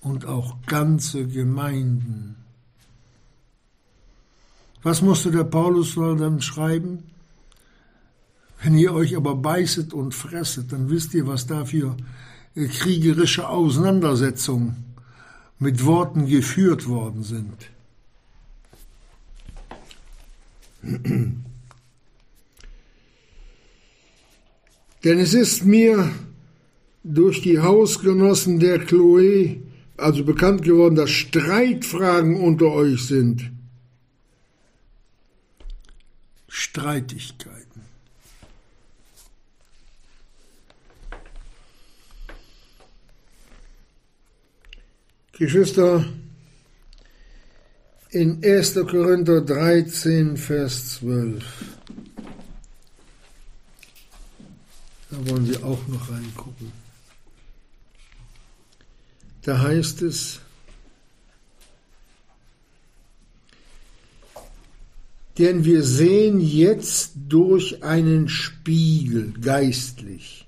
und 0.01 0.27
auch 0.27 0.57
ganze 0.67 1.27
Gemeinden. 1.27 2.35
Was 4.83 5.03
musste 5.03 5.31
der 5.31 5.45
Paulus 5.45 5.95
dann 5.95 6.43
schreiben? 6.43 7.05
Wenn 8.61 8.77
ihr 8.77 8.93
euch 8.93 9.17
aber 9.17 9.37
beißet 9.37 9.95
und 9.95 10.15
fresset, 10.15 10.73
dann 10.73 10.91
wisst 10.91 11.15
ihr, 11.15 11.29
was 11.29 11.47
da 11.47 11.65
für 11.65 11.97
äh, 12.57 12.67
kriegerische 12.67 13.49
Auseinandersetzungen 13.49 14.85
mit 15.61 15.85
Worten 15.85 16.27
geführt 16.27 16.89
worden 16.89 17.23
sind. 17.23 17.71
Denn 25.05 25.19
es 25.19 25.35
ist 25.35 25.65
mir 25.65 26.11
durch 27.05 27.43
die 27.43 27.61
Hausgenossen 27.61 28.59
der 28.59 28.79
Chloe 28.81 29.63
also 29.99 30.25
bekannt 30.25 30.63
geworden, 30.63 30.95
dass 30.95 31.11
Streitfragen 31.11 32.37
unter 32.41 32.67
euch 32.67 33.07
sind. 33.07 33.51
Streitigkeiten. 36.49 37.83
Geschwister, 45.33 46.05
in 48.11 48.43
1. 48.43 48.75
Korinther 48.75 49.41
13, 49.43 50.37
Vers 50.37 50.95
12. 50.97 51.78
Da 55.11 55.31
wollen 55.31 55.49
wir 55.49 55.65
auch 55.65 55.87
noch 55.89 56.11
reingucken. 56.11 56.73
Da 59.43 59.61
heißt 59.61 60.03
es, 60.03 60.41
denn 65.39 65.65
wir 65.65 65.85
sehen 65.85 66.41
jetzt 66.41 67.13
durch 67.29 67.83
einen 67.83 68.29
Spiegel 68.29 69.33
geistlich, 69.41 70.47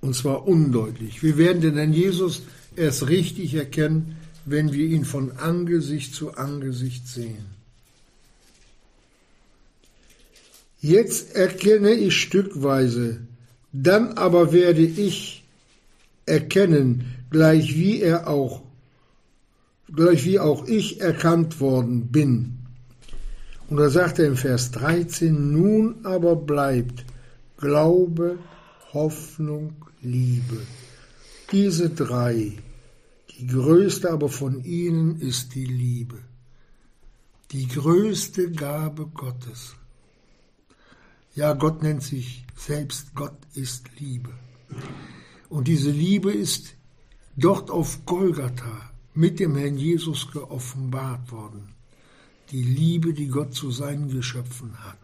und 0.00 0.14
zwar 0.14 0.46
undeutlich. 0.46 1.22
Wir 1.22 1.38
werden 1.38 1.62
den 1.62 1.76
Herrn 1.76 1.92
Jesus 1.92 2.42
erst 2.74 3.08
richtig 3.08 3.54
erkennen, 3.54 4.16
wenn 4.44 4.72
wir 4.72 4.86
ihn 4.86 5.04
von 5.04 5.32
Angesicht 5.38 6.14
zu 6.14 6.34
Angesicht 6.34 7.06
sehen. 7.08 7.46
Jetzt 10.80 11.34
erkenne 11.34 11.92
ich 11.92 12.20
stückweise, 12.20 13.25
dann 13.82 14.12
aber 14.12 14.52
werde 14.52 14.82
ich 14.82 15.44
erkennen, 16.24 17.14
gleich 17.30 17.74
wie 17.74 18.00
er 18.00 18.28
auch, 18.28 18.62
gleich 19.94 20.24
wie 20.24 20.38
auch 20.38 20.66
ich 20.66 21.00
erkannt 21.00 21.60
worden 21.60 22.08
bin. 22.08 22.58
Und 23.68 23.78
da 23.78 23.90
sagt 23.90 24.18
er 24.18 24.26
im 24.26 24.36
Vers 24.36 24.70
13, 24.70 25.52
nun 25.52 26.04
aber 26.04 26.36
bleibt 26.36 27.04
Glaube, 27.58 28.38
Hoffnung, 28.92 29.74
Liebe. 30.02 30.58
Diese 31.52 31.90
drei, 31.90 32.52
die 33.38 33.46
größte 33.46 34.10
aber 34.10 34.28
von 34.28 34.64
ihnen 34.64 35.20
ist 35.20 35.54
die 35.54 35.64
Liebe. 35.64 36.18
Die 37.52 37.68
größte 37.68 38.50
Gabe 38.50 39.06
Gottes. 39.06 39.76
Ja, 41.36 41.52
Gott 41.52 41.82
nennt 41.82 42.02
sich 42.02 42.46
selbst, 42.56 43.14
Gott 43.14 43.36
ist 43.52 43.90
Liebe. 44.00 44.32
Und 45.50 45.68
diese 45.68 45.90
Liebe 45.90 46.32
ist 46.32 46.76
dort 47.36 47.70
auf 47.70 48.06
Golgatha 48.06 48.90
mit 49.12 49.38
dem 49.38 49.54
Herrn 49.54 49.76
Jesus 49.76 50.32
geoffenbart 50.32 51.30
worden. 51.30 51.74
Die 52.52 52.62
Liebe, 52.62 53.12
die 53.12 53.28
Gott 53.28 53.52
zu 53.52 53.70
seinen 53.70 54.08
Geschöpfen 54.08 54.78
hat. 54.82 54.96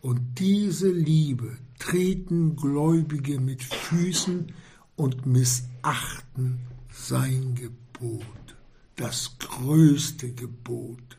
Und 0.00 0.38
diese 0.38 0.92
Liebe 0.92 1.58
treten 1.80 2.54
Gläubige 2.54 3.40
mit 3.40 3.64
Füßen 3.64 4.52
und 4.94 5.26
missachten 5.26 6.60
sein 6.92 7.56
Gebot, 7.56 8.56
das 8.94 9.36
größte 9.40 10.30
Gebot. 10.34 11.18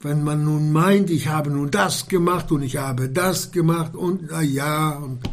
Wenn 0.00 0.22
man 0.22 0.44
nun 0.44 0.70
meint, 0.70 1.10
ich 1.10 1.26
habe 1.26 1.50
nun 1.50 1.70
das 1.70 2.06
gemacht 2.06 2.52
und 2.52 2.62
ich 2.62 2.76
habe 2.76 3.08
das 3.08 3.50
gemacht 3.50 3.96
und 3.96 4.28
na 4.30 4.42
ja 4.42 4.96
und 4.96 5.28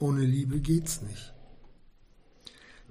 ohne 0.00 0.24
Liebe 0.24 0.60
geht's 0.60 1.00
nicht. 1.02 1.32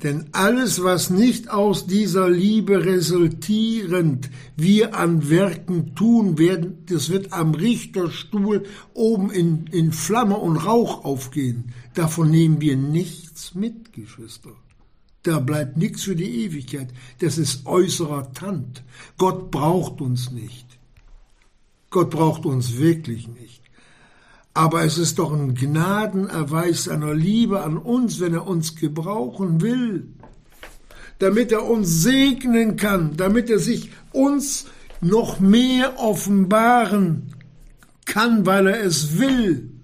Denn 0.04 0.30
alles, 0.32 0.84
was 0.84 1.10
nicht 1.10 1.50
aus 1.50 1.88
dieser 1.88 2.30
Liebe 2.30 2.86
resultierend 2.86 4.30
wir 4.56 4.96
an 4.96 5.30
Werken 5.30 5.96
tun 5.96 6.38
werden, 6.38 6.86
das 6.86 7.10
wird 7.10 7.34
am 7.34 7.56
Richterstuhl 7.56 8.64
oben 8.94 9.32
in, 9.32 9.66
in 9.68 9.92
Flamme 9.92 10.38
und 10.38 10.58
Rauch 10.58 11.04
aufgehen. 11.04 11.74
Davon 11.96 12.30
nehmen 12.30 12.62
wir 12.62 12.78
nichts 12.78 13.56
mit, 13.56 13.92
Geschwister. 13.92 14.52
Da 15.28 15.40
bleibt 15.40 15.76
nichts 15.76 16.04
für 16.04 16.16
die 16.16 16.46
Ewigkeit. 16.46 16.88
Das 17.20 17.38
ist 17.38 17.66
äußerer 17.66 18.32
Tand. 18.32 18.82
Gott 19.18 19.52
braucht 19.52 20.00
uns 20.00 20.32
nicht. 20.32 20.66
Gott 21.90 22.12
braucht 22.12 22.46
uns 22.46 22.78
wirklich 22.78 23.28
nicht. 23.28 23.62
Aber 24.54 24.86
es 24.86 24.98
ist 24.98 25.20
doch 25.20 25.34
ein 25.34 25.54
Gnadenerweis 25.54 26.86
seiner 26.86 27.14
Liebe 27.14 27.62
an 27.62 27.76
uns, 27.76 28.22
wenn 28.22 28.36
er 28.36 28.48
uns 28.48 28.78
gebrauchen 28.78 29.60
will, 29.60 30.08
damit 31.20 31.52
er 31.52 31.66
uns 31.66 32.04
segnen 32.04 32.78
kann, 32.78 33.18
damit 33.18 33.50
er 33.50 33.60
sich 33.60 33.92
uns 34.14 34.68
noch 35.02 35.42
mehr 35.42 36.00
offenbaren 36.00 37.34
kann, 38.06 38.46
weil 38.46 38.68
er 38.68 38.82
es 38.82 39.20
will. 39.20 39.77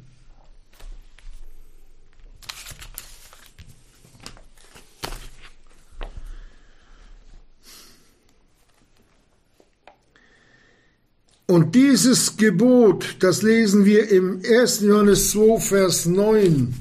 Und 11.53 11.75
dieses 11.75 12.37
Gebot, 12.37 13.17
das 13.19 13.43
lesen 13.43 13.85
wir 13.85 14.09
im 14.09 14.41
1. 14.43 14.81
Johannes 14.81 15.29
2, 15.33 15.59
Vers 15.59 16.07
9, 16.07 16.73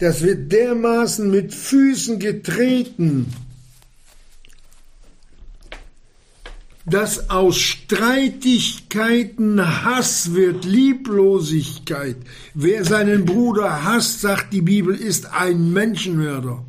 das 0.00 0.22
wird 0.22 0.50
dermaßen 0.50 1.30
mit 1.30 1.54
Füßen 1.54 2.18
getreten, 2.18 3.32
dass 6.84 7.30
aus 7.30 7.56
Streitigkeiten 7.56 9.84
Hass 9.84 10.34
wird, 10.34 10.64
Lieblosigkeit. 10.64 12.16
Wer 12.52 12.84
seinen 12.84 13.24
Bruder 13.24 13.84
hasst, 13.84 14.22
sagt 14.22 14.52
die 14.52 14.62
Bibel, 14.62 14.96
ist 14.96 15.26
ein 15.26 15.72
Menschenmörder. 15.72 16.64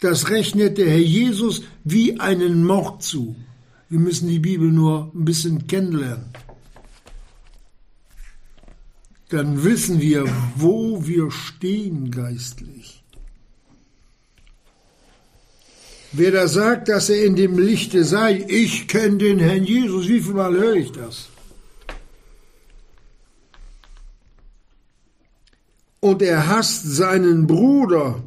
Das 0.00 0.28
rechnet 0.28 0.76
der 0.76 0.90
Herr 0.90 0.98
Jesus 0.98 1.62
wie 1.84 2.20
einen 2.20 2.64
Mord 2.64 3.02
zu. 3.02 3.34
Wir 3.88 4.00
müssen 4.00 4.28
die 4.28 4.40
Bibel 4.40 4.72
nur 4.72 5.12
ein 5.14 5.24
bisschen 5.24 5.66
kennenlernen. 5.66 6.26
Dann 9.28 9.64
wissen 9.64 10.00
wir, 10.00 10.26
wo 10.56 11.06
wir 11.06 11.30
stehen 11.30 12.10
geistlich. 12.10 13.04
Wer 16.12 16.30
da 16.30 16.48
sagt, 16.48 16.88
dass 16.88 17.10
er 17.10 17.24
in 17.24 17.36
dem 17.36 17.58
Lichte 17.58 18.04
sei, 18.04 18.44
ich 18.48 18.88
kenne 18.88 19.18
den 19.18 19.38
Herrn 19.38 19.64
Jesus, 19.64 20.08
wie 20.08 20.20
viel 20.20 20.34
Mal 20.34 20.54
höre 20.54 20.74
ich 20.74 20.92
das? 20.92 21.28
Und 26.00 26.22
er 26.22 26.46
hasst 26.46 26.84
seinen 26.84 27.46
Bruder, 27.46 28.22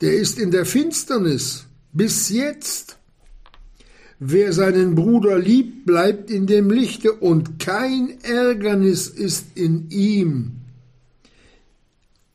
der 0.00 0.14
ist 0.14 0.38
in 0.38 0.50
der 0.50 0.66
Finsternis 0.66 1.66
bis 1.92 2.28
jetzt. 2.28 2.98
Wer 4.24 4.52
seinen 4.52 4.94
Bruder 4.94 5.36
liebt, 5.36 5.84
bleibt 5.84 6.30
in 6.30 6.46
dem 6.46 6.70
Lichte 6.70 7.12
und 7.12 7.58
kein 7.58 8.20
Ärgernis 8.22 9.08
ist 9.08 9.56
in 9.56 9.90
ihm. 9.90 10.52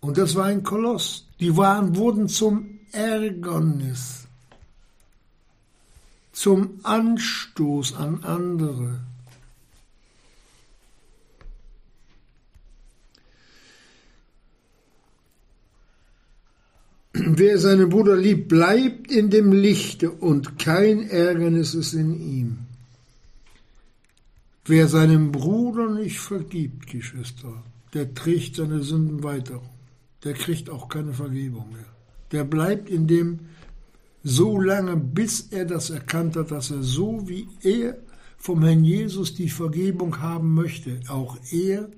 Und 0.02 0.18
das 0.18 0.36
war 0.36 0.46
ein 0.46 0.64
Koloss. 0.64 1.26
Die 1.40 1.56
waren, 1.56 1.96
wurden 1.96 2.28
zum 2.28 2.80
Ärgernis 2.92 4.28
zum 6.34 6.82
Anstoß 6.84 7.96
an 7.96 8.24
andere. 8.24 9.00
Wer 17.36 17.58
seinen 17.58 17.90
Bruder 17.90 18.16
liebt, 18.16 18.48
bleibt 18.48 19.12
in 19.12 19.30
dem 19.30 19.52
Lichte 19.52 20.12
und 20.12 20.60
kein 20.60 21.10
Ärgernis 21.10 21.74
ist 21.74 21.94
in 21.94 22.14
ihm. 22.14 22.58
Wer 24.66 24.88
seinem 24.88 25.32
Bruder 25.32 25.90
nicht 25.90 26.20
vergibt, 26.20 26.88
Geschwister, 26.88 27.64
der 27.94 28.14
trägt 28.14 28.56
seine 28.56 28.84
Sünden 28.84 29.24
weiter. 29.24 29.62
Der 30.24 30.34
kriegt 30.34 30.70
auch 30.70 30.90
keine 30.90 31.14
Vergebung 31.14 31.72
mehr. 31.72 31.86
Der 32.32 32.44
bleibt 32.44 32.90
in 32.90 33.08
dem 33.08 33.40
so 34.24 34.60
lange, 34.60 34.98
bis 34.98 35.48
er 35.52 35.66
das 35.66 35.90
erkannt 35.90 36.36
hat, 36.36 36.52
dass 36.52 36.72
er 36.72 36.84
so 36.84 37.28
wie 37.28 37.48
er 37.62 37.98
vom 38.38 38.64
Herrn 38.64 38.84
Jesus 38.84 39.34
die 39.34 39.50
Vergebung 39.50 40.20
haben 40.20 40.54
möchte, 40.54 41.00
auch 41.08 41.38
er, 41.52 41.90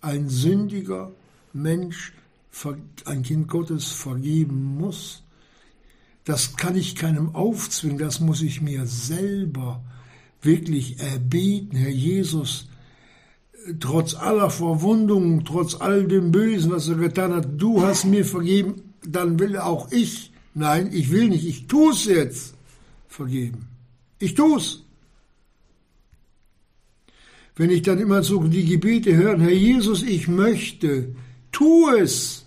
ein 0.00 0.28
sündiger 0.28 1.12
Mensch, 1.52 2.12
ein 3.04 3.22
Kind 3.22 3.48
Gottes 3.48 3.88
vergeben 3.88 4.76
muss. 4.78 5.22
Das 6.24 6.56
kann 6.56 6.76
ich 6.76 6.94
keinem 6.94 7.34
aufzwingen, 7.34 7.98
das 7.98 8.20
muss 8.20 8.42
ich 8.42 8.60
mir 8.60 8.86
selber 8.86 9.82
wirklich 10.42 10.98
erbeten, 11.00 11.76
Herr 11.76 11.90
Jesus. 11.90 12.68
Trotz 13.80 14.14
aller 14.14 14.50
Verwundungen, 14.50 15.44
trotz 15.44 15.74
all 15.74 16.06
dem 16.06 16.32
Bösen, 16.32 16.70
was 16.70 16.88
er 16.88 16.96
getan 16.96 17.32
hat, 17.32 17.48
du 17.56 17.82
hast 17.82 18.04
mir 18.04 18.24
vergeben, 18.24 18.82
dann 19.06 19.38
will 19.38 19.56
auch 19.56 19.90
ich 19.90 20.32
Nein, 20.58 20.90
ich 20.92 21.12
will 21.12 21.28
nicht, 21.28 21.46
ich 21.46 21.68
tue 21.68 21.92
es 21.92 22.04
jetzt. 22.06 22.54
Vergeben. 23.06 23.68
Ich 24.18 24.34
tue 24.34 24.58
es. 24.58 24.82
Wenn 27.54 27.70
ich 27.70 27.82
dann 27.82 28.00
immer 28.00 28.24
so 28.24 28.42
die 28.42 28.64
Gebete 28.64 29.14
höre, 29.14 29.38
Herr 29.38 29.52
Jesus, 29.52 30.02
ich 30.02 30.26
möchte, 30.26 31.14
tu 31.52 31.90
es. 31.90 32.44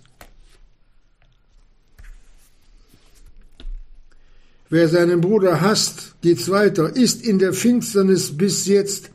Wer 4.69 4.87
seinen 4.87 5.19
Bruder 5.19 5.59
hasst, 5.59 6.15
geht's 6.21 6.49
weiter, 6.49 6.95
ist 6.95 7.25
in 7.25 7.39
der 7.39 7.53
Finsternis 7.53 8.37
bis 8.37 8.67
jetzt 8.67 9.11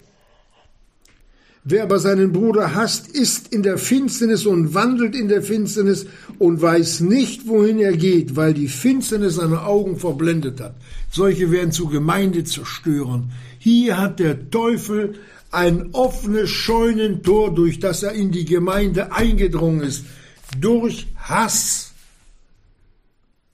Wer 1.68 1.82
aber 1.82 1.98
seinen 1.98 2.30
Bruder 2.30 2.76
hasst, 2.76 3.08
ist 3.08 3.52
in 3.52 3.64
der 3.64 3.76
Finsternis 3.76 4.46
und 4.46 4.72
wandelt 4.72 5.16
in 5.16 5.26
der 5.26 5.42
Finsternis 5.42 6.06
und 6.38 6.62
weiß 6.62 7.00
nicht, 7.00 7.48
wohin 7.48 7.80
er 7.80 7.96
geht, 7.96 8.36
weil 8.36 8.54
die 8.54 8.68
Finsternis 8.68 9.34
seine 9.34 9.62
Augen 9.62 9.96
verblendet 9.96 10.60
hat. 10.60 10.76
Solche 11.10 11.50
werden 11.50 11.72
zu 11.72 11.88
Gemeindezerstörern. 11.88 13.32
Hier 13.58 13.98
hat 13.98 14.20
der 14.20 14.48
Teufel 14.48 15.16
ein 15.56 15.94
offenes 15.94 16.50
Scheunentor, 16.50 17.54
durch 17.54 17.80
das 17.80 18.02
er 18.02 18.12
in 18.12 18.30
die 18.30 18.44
Gemeinde 18.44 19.12
eingedrungen 19.12 19.80
ist. 19.80 20.04
Durch 20.60 21.06
Hass. 21.16 21.92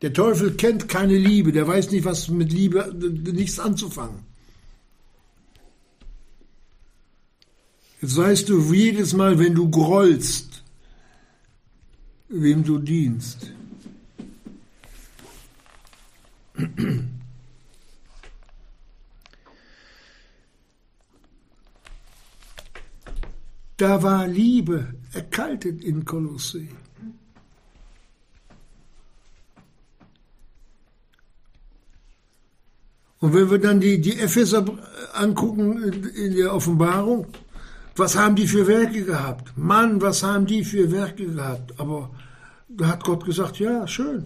Der 0.03 0.12
Teufel 0.12 0.55
kennt 0.55 0.88
keine 0.88 1.17
Liebe, 1.17 1.53
der 1.53 1.69
weiß 1.69 1.93
nicht, 1.93 2.05
was 2.05 2.29
mit 2.29 2.53
Liebe 2.53 2.93
nichts 3.33 3.61
anzufangen. 3.61 4.19
Jetzt 8.01 8.17
weißt 8.17 8.49
du 8.49 8.61
jedes 8.73 9.12
Mal, 9.12 9.38
wenn 9.38 9.55
du 9.55 9.71
grollst, 9.71 10.65
wem 12.29 12.65
du 12.65 12.79
dienst. 12.81 13.53
Da 23.77 24.03
war 24.03 24.27
Liebe 24.27 24.95
erkaltet 25.13 25.83
in 25.83 26.05
Kolossee. 26.05 26.69
Und 33.23 33.35
wenn 33.35 33.51
wir 33.51 33.59
dann 33.59 33.81
die, 33.81 34.01
die 34.01 34.19
Epheser 34.19 34.65
angucken 35.13 35.81
in 35.83 36.35
der 36.35 36.53
Offenbarung, 36.53 37.29
was 37.95 38.17
haben 38.17 38.35
die 38.35 38.49
für 38.49 38.67
Werke 38.67 39.05
gehabt? 39.05 39.57
Mann, 39.57 40.01
was 40.01 40.25
haben 40.25 40.47
die 40.47 40.65
für 40.65 40.91
Werke 40.91 41.27
gehabt? 41.27 41.79
Aber 41.79 42.11
da 42.69 42.89
hat 42.89 43.05
Gott 43.05 43.25
gesagt, 43.25 43.59
ja, 43.59 43.87
schön. 43.87 44.25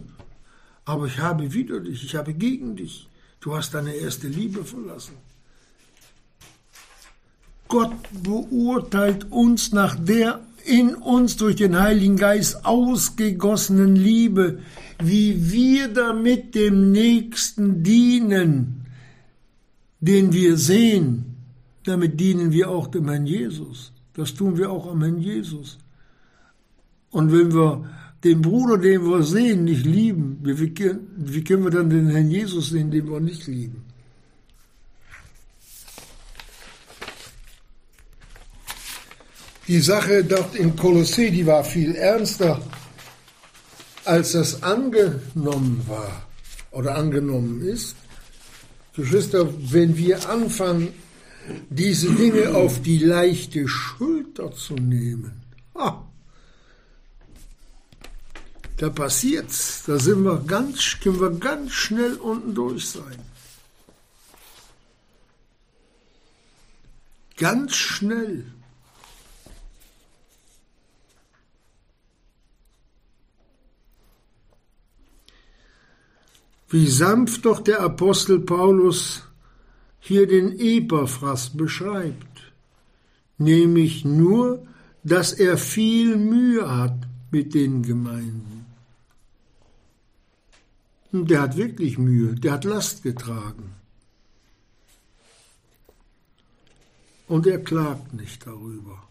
Aber 0.87 1.07
ich 1.07 1.19
habe 1.19 1.53
wider 1.53 1.81
dich, 1.81 2.05
ich 2.05 2.15
habe 2.15 2.33
gegen 2.33 2.77
dich. 2.77 3.09
Du 3.41 3.55
hast 3.55 3.75
deine 3.75 3.93
erste 3.93 4.29
Liebe 4.29 4.65
verlassen. 4.65 5.17
Gott 7.69 7.93
beurteilt 8.23 9.31
uns 9.31 9.73
nach 9.73 9.97
der 9.97 10.41
in 10.65 10.95
uns 10.95 11.37
durch 11.37 11.57
den 11.57 11.79
Heiligen 11.79 12.17
Geist 12.17 12.65
ausgegossenen 12.65 13.95
Liebe, 13.95 14.59
wie 15.03 15.51
wir 15.53 15.89
damit 15.89 16.55
dem 16.55 16.91
Nächsten 16.91 17.83
dienen, 17.83 18.87
den 20.01 20.33
wir 20.33 20.57
sehen, 20.57 21.37
damit 21.85 22.19
dienen 22.19 22.53
wir 22.53 22.71
auch 22.71 22.89
dem 22.89 23.09
Herrn 23.09 23.27
Jesus. 23.27 23.93
Das 24.15 24.35
tun 24.35 24.57
wir 24.59 24.71
auch 24.71 24.91
am 24.91 25.03
Herrn 25.03 25.21
Jesus. 25.21 25.79
Und 27.11 27.33
wenn 27.33 27.53
wir 27.53 27.85
den 28.25 28.43
Bruder, 28.43 28.79
den 28.79 29.05
wir 29.05 29.23
sehen, 29.23 29.65
nicht 29.65 29.87
lieben, 29.87 30.39
wie, 30.43 30.75
können 30.75 31.65
wir 31.65 31.71
dann 31.71 31.91
den 31.91 32.09
Herrn 32.09 32.31
Jesus 32.31 32.71
sehen, 32.71 32.91
den 32.91 33.09
wir 33.09 33.21
nicht 33.21 33.47
lieben? 33.47 33.86
Die 39.69 39.81
Sache 39.81 40.23
dort 40.23 40.55
in 40.55 40.77
Kolossee, 40.77 41.31
die 41.31 41.45
war 41.45 41.65
viel 41.65 41.97
ernster, 41.97 42.63
als 44.05 44.33
das 44.33 44.63
angenommen 44.63 45.85
war 45.89 46.27
oder 46.71 46.95
angenommen 46.95 47.63
ist. 47.63 47.97
Geschwister, 48.95 49.49
wenn 49.73 49.97
wir 49.97 50.29
anfangen, 50.29 50.95
diese 51.69 52.11
Dinge 52.13 52.55
auf 52.55 52.81
die 52.83 52.99
leichte 52.99 53.67
Schulter 53.67 54.53
zu 54.53 54.75
nehmen. 54.75 55.43
Ha. 55.75 56.05
Da 58.77 58.91
passiert's, 58.91 59.85
da 59.87 59.99
sind 59.99 60.23
wir 60.23 60.39
ganz, 60.47 60.99
können 61.03 61.21
wir 61.21 61.31
ganz 61.31 61.73
schnell 61.73 62.15
unten 62.15 62.55
durch 62.55 62.89
sein. 62.89 63.19
Ganz 67.37 67.75
schnell. 67.75 68.45
Wie 76.69 76.89
sanft 76.89 77.45
doch 77.45 77.61
der 77.61 77.81
Apostel 77.81 78.41
Paulus 78.41 79.23
hier 80.01 80.27
den 80.27 80.59
Epaphras 80.59 81.51
beschreibt, 81.51 82.53
nämlich 83.39 84.05
nur, 84.05 84.67
dass 85.05 85.33
er 85.33 85.59
viel 85.59 86.17
Mühe 86.17 86.69
hat 86.69 87.07
mit 87.31 87.55
den 87.55 87.83
Gemeinden. 87.83 88.67
Und 91.13 91.31
der 91.31 91.43
hat 91.43 91.57
wirklich 91.57 91.99
Mühe, 91.99 92.35
der 92.35 92.53
hat 92.53 92.65
Last 92.65 93.03
getragen. 93.03 93.75
Und 97.29 97.47
er 97.47 97.63
klagt 97.63 98.13
nicht 98.13 98.47
darüber. 98.47 99.03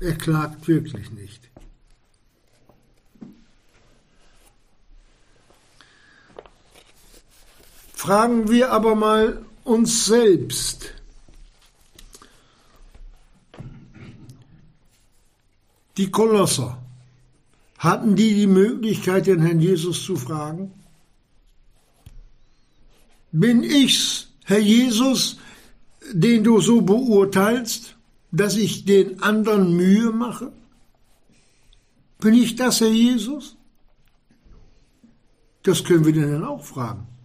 Er 0.00 0.16
klagt 0.16 0.66
wirklich 0.68 1.10
nicht. 1.10 1.47
Fragen 7.98 8.48
wir 8.48 8.70
aber 8.70 8.94
mal 8.94 9.44
uns 9.64 10.06
selbst. 10.06 10.94
Die 15.96 16.08
Kolosser, 16.08 16.80
hatten 17.76 18.14
die 18.14 18.34
die 18.34 18.46
Möglichkeit, 18.46 19.26
den 19.26 19.40
Herrn 19.40 19.58
Jesus 19.58 20.04
zu 20.04 20.14
fragen? 20.14 20.70
Bin 23.32 23.64
ich's, 23.64 24.28
Herr 24.44 24.60
Jesus, 24.60 25.38
den 26.12 26.44
du 26.44 26.60
so 26.60 26.80
beurteilst, 26.82 27.96
dass 28.30 28.54
ich 28.54 28.84
den 28.84 29.20
anderen 29.24 29.76
Mühe 29.76 30.12
mache? 30.12 30.52
Bin 32.20 32.34
ich 32.34 32.54
das, 32.54 32.80
Herr 32.80 32.92
Jesus? 32.92 33.56
Das 35.64 35.82
können 35.82 36.04
wir 36.04 36.12
denn 36.12 36.30
dann 36.30 36.44
auch 36.44 36.64
fragen. 36.64 37.17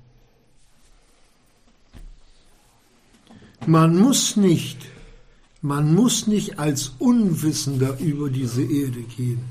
Man 3.65 3.97
muss 3.97 4.35
nicht, 4.35 4.77
man 5.61 5.95
muss 5.95 6.27
nicht 6.27 6.59
als 6.59 6.93
Unwissender 6.99 7.97
über 7.99 8.29
diese 8.29 8.61
Erde 8.61 9.03
gehen. 9.03 9.45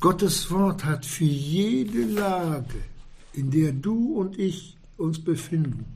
Gottes 0.00 0.50
Wort 0.50 0.84
hat 0.84 1.06
für 1.06 1.24
jede 1.24 2.04
Lage, 2.04 2.82
in 3.32 3.50
der 3.50 3.72
du 3.72 4.14
und 4.18 4.38
ich 4.38 4.76
uns 4.98 5.18
befinden, 5.18 5.86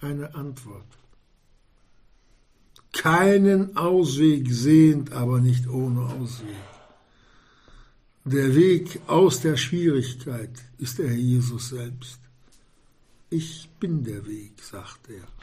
eine 0.00 0.34
Antwort. 0.34 0.84
Keinen 2.92 3.76
Ausweg 3.76 4.52
sehend, 4.52 5.12
aber 5.12 5.40
nicht 5.40 5.66
ohne 5.66 6.00
Ausweg. 6.02 6.56
Der 8.24 8.54
Weg 8.54 9.00
aus 9.06 9.40
der 9.40 9.56
Schwierigkeit 9.56 10.50
ist 10.76 10.98
der 10.98 11.08
Herr 11.08 11.16
Jesus 11.16 11.70
selbst. 11.70 12.18
Ich 13.30 13.70
bin 13.78 14.04
der 14.04 14.26
Weg, 14.26 14.52
sagt 14.62 15.08
er. 15.08 15.39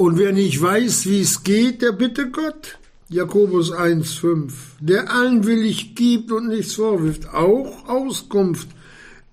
Und 0.00 0.16
wer 0.16 0.32
nicht 0.32 0.62
weiß, 0.62 1.04
wie 1.10 1.20
es 1.20 1.42
geht, 1.42 1.82
der 1.82 1.92
bitte 1.92 2.30
Gott. 2.30 2.78
Jakobus 3.10 3.70
1,5. 3.70 4.50
Der 4.80 5.12
allen 5.12 5.44
willig 5.44 5.94
gibt 5.94 6.32
und 6.32 6.48
nichts 6.48 6.76
vorwirft, 6.76 7.28
auch 7.34 7.86
Auskunft 7.86 8.68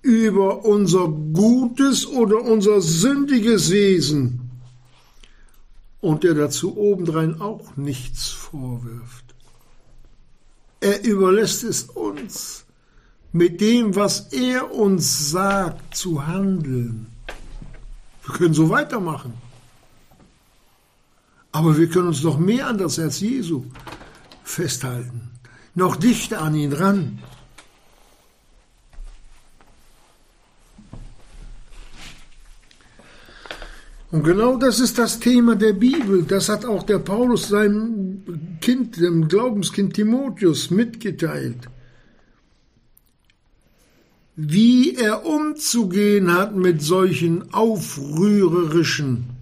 über 0.02 0.66
unser 0.66 1.08
gutes 1.08 2.06
oder 2.06 2.42
unser 2.42 2.82
sündiges 2.82 3.70
Wesen 3.70 4.50
und 6.02 6.22
der 6.22 6.34
dazu 6.34 6.76
obendrein 6.76 7.40
auch 7.40 7.78
nichts 7.78 8.28
vorwirft. 8.28 9.24
Er 10.80 11.02
überlässt 11.02 11.64
es 11.64 11.84
uns, 11.84 12.66
mit 13.32 13.62
dem, 13.62 13.96
was 13.96 14.34
er 14.34 14.74
uns 14.74 15.30
sagt, 15.30 15.96
zu 15.96 16.26
handeln. 16.26 17.06
Wir 18.26 18.34
können 18.34 18.52
so 18.52 18.68
weitermachen. 18.68 19.47
Aber 21.58 21.76
wir 21.76 21.88
können 21.88 22.06
uns 22.06 22.22
noch 22.22 22.38
mehr 22.38 22.68
an 22.68 22.78
das 22.78 22.98
Herz 22.98 23.18
Jesu 23.18 23.64
festhalten, 24.44 25.22
noch 25.74 25.96
dichter 25.96 26.40
an 26.40 26.54
ihn 26.54 26.72
ran. 26.72 27.18
Und 34.12 34.22
genau 34.22 34.56
das 34.56 34.78
ist 34.78 34.98
das 34.98 35.18
Thema 35.18 35.56
der 35.56 35.72
Bibel. 35.72 36.22
Das 36.22 36.48
hat 36.48 36.64
auch 36.64 36.84
der 36.84 37.00
Paulus 37.00 37.48
seinem 37.48 38.22
Kind, 38.60 38.96
dem 38.98 39.26
Glaubenskind 39.26 39.94
Timotheus 39.94 40.70
mitgeteilt. 40.70 41.68
Wie 44.36 44.94
er 44.94 45.26
umzugehen 45.26 46.32
hat 46.32 46.54
mit 46.54 46.82
solchen 46.82 47.52
aufrührerischen. 47.52 49.37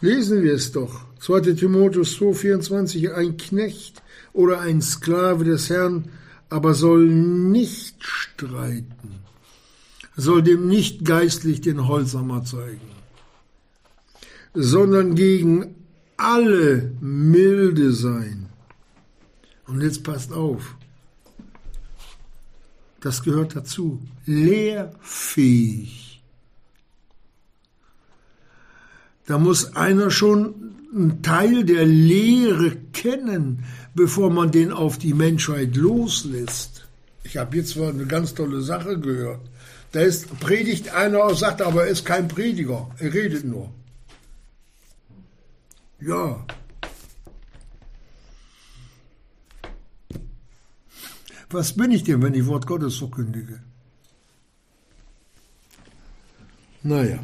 Lesen 0.00 0.42
wir 0.42 0.54
es 0.54 0.72
doch. 0.72 1.00
2. 1.20 1.54
Timotheus 1.54 2.16
2,24. 2.18 3.12
Ein 3.12 3.36
Knecht 3.36 4.02
oder 4.32 4.60
ein 4.60 4.80
Sklave 4.82 5.44
des 5.44 5.70
Herrn 5.70 6.10
aber 6.50 6.74
soll 6.74 7.06
nicht 7.06 8.02
streiten 8.02 9.18
soll 10.18 10.42
dem 10.42 10.66
nicht 10.66 11.04
geistlich 11.04 11.60
den 11.60 11.86
Holzhammer 11.86 12.44
zeigen, 12.44 12.80
sondern 14.52 15.14
gegen 15.14 15.76
alle 16.16 16.90
milde 17.00 17.92
sein. 17.92 18.48
Und 19.68 19.80
jetzt 19.80 20.02
passt 20.02 20.32
auf, 20.32 20.74
das 23.00 23.22
gehört 23.22 23.54
dazu, 23.54 24.02
lehrfähig. 24.26 26.07
Da 29.28 29.36
muss 29.36 29.76
einer 29.76 30.10
schon 30.10 30.72
einen 30.90 31.22
Teil 31.22 31.62
der 31.64 31.84
Lehre 31.84 32.74
kennen, 32.94 33.62
bevor 33.94 34.30
man 34.30 34.50
den 34.50 34.72
auf 34.72 34.96
die 34.96 35.12
Menschheit 35.12 35.76
loslässt. 35.76 36.88
Ich 37.24 37.36
habe 37.36 37.58
jetzt 37.58 37.72
zwar 37.72 37.90
eine 37.90 38.06
ganz 38.06 38.32
tolle 38.32 38.62
Sache 38.62 38.98
gehört, 38.98 39.42
da 39.92 40.00
ist, 40.00 40.40
predigt 40.40 40.94
einer 40.94 41.22
und 41.24 41.36
sagt, 41.36 41.60
aber 41.60 41.84
er 41.84 41.90
ist 41.90 42.06
kein 42.06 42.26
Prediger, 42.26 42.90
er 42.98 43.12
redet 43.12 43.44
nur. 43.44 43.70
Ja. 46.00 46.46
Was 51.50 51.74
bin 51.74 51.90
ich 51.92 52.04
denn, 52.04 52.22
wenn 52.22 52.32
ich 52.32 52.46
Wort 52.46 52.66
Gottes 52.66 52.96
verkündige? 52.96 53.60
Naja. 56.82 57.18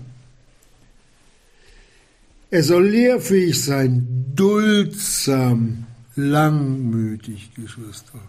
Er 2.55 2.63
soll 2.63 2.87
lehrfähig 2.87 3.65
sein, 3.65 4.07
duldsam, 4.33 5.87
langmütig, 6.15 7.53
Geschwister. 7.53 8.21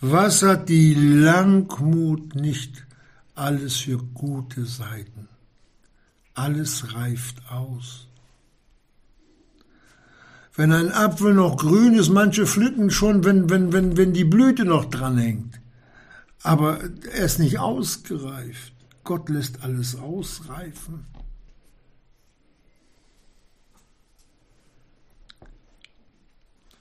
Was 0.00 0.42
hat 0.42 0.68
die 0.68 0.94
Langmut 0.94 2.34
nicht 2.34 2.84
alles 3.36 3.76
für 3.76 3.98
gute 3.98 4.66
Seiten? 4.66 5.28
Alles 6.34 6.92
reift 6.92 7.36
aus. 7.48 8.08
Wenn 10.56 10.72
ein 10.72 10.90
Apfel 10.90 11.34
noch 11.34 11.56
grün 11.56 11.94
ist, 11.94 12.08
manche 12.08 12.48
pflücken 12.48 12.90
schon, 12.90 13.22
wenn, 13.22 13.48
wenn, 13.48 13.72
wenn, 13.72 13.96
wenn 13.96 14.12
die 14.12 14.24
Blüte 14.24 14.64
noch 14.64 14.86
dran 14.86 15.18
hängt. 15.18 15.60
Aber 16.42 16.80
er 17.12 17.26
ist 17.26 17.38
nicht 17.38 17.60
ausgereift. 17.60 18.72
Gott 19.04 19.28
lässt 19.28 19.62
alles 19.62 19.96
ausreifen. 19.96 21.06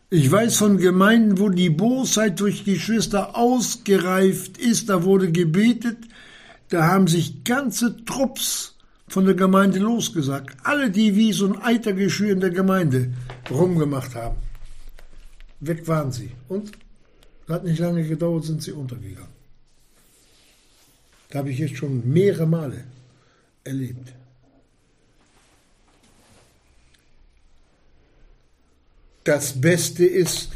Ich 0.09 0.29
weiß 0.29 0.57
von 0.57 0.77
Gemeinden, 0.77 1.39
wo 1.39 1.47
die 1.47 1.69
Bosheit 1.69 2.39
durch 2.41 2.65
Geschwister 2.65 3.37
ausgereift 3.37 4.57
ist, 4.57 4.89
da 4.89 5.03
wurde 5.03 5.31
gebetet, 5.31 5.97
da 6.67 6.85
haben 6.87 7.07
sich 7.07 7.45
ganze 7.45 8.03
Trupps 8.03 8.75
von 9.07 9.25
der 9.25 9.35
Gemeinde 9.35 9.79
losgesagt. 9.79 10.57
Alle, 10.63 10.91
die 10.91 11.15
wie 11.15 11.31
so 11.31 11.45
ein 11.47 11.61
Eitergeschwür 11.61 12.33
in 12.33 12.41
der 12.41 12.49
Gemeinde 12.49 13.13
rumgemacht 13.49 14.15
haben. 14.15 14.35
Weg 15.61 15.87
waren 15.87 16.11
sie. 16.11 16.31
Und 16.49 16.71
hat 17.47 17.63
nicht 17.63 17.79
lange 17.79 18.03
gedauert, 18.03 18.45
sind 18.45 18.61
sie 18.61 18.71
untergegangen. 18.71 19.30
Da 21.31 21.39
habe 21.39 21.49
ich 21.49 21.57
jetzt 21.57 21.77
schon 21.77 22.07
mehrere 22.07 22.45
Male 22.45 22.83
erlebt. 23.63 24.13
das 29.23 29.59
Beste 29.59 30.05
ist, 30.05 30.49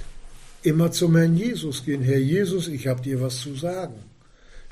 immer 0.64 0.92
zum 0.92 1.16
Herrn 1.16 1.38
Jesus 1.38 1.86
gehen. 1.86 2.02
Herr 2.02 2.20
Jesus, 2.20 2.68
ich 2.68 2.88
habe 2.88 3.02
dir 3.02 3.22
was 3.22 3.40
zu 3.40 3.56
sagen. 3.56 3.96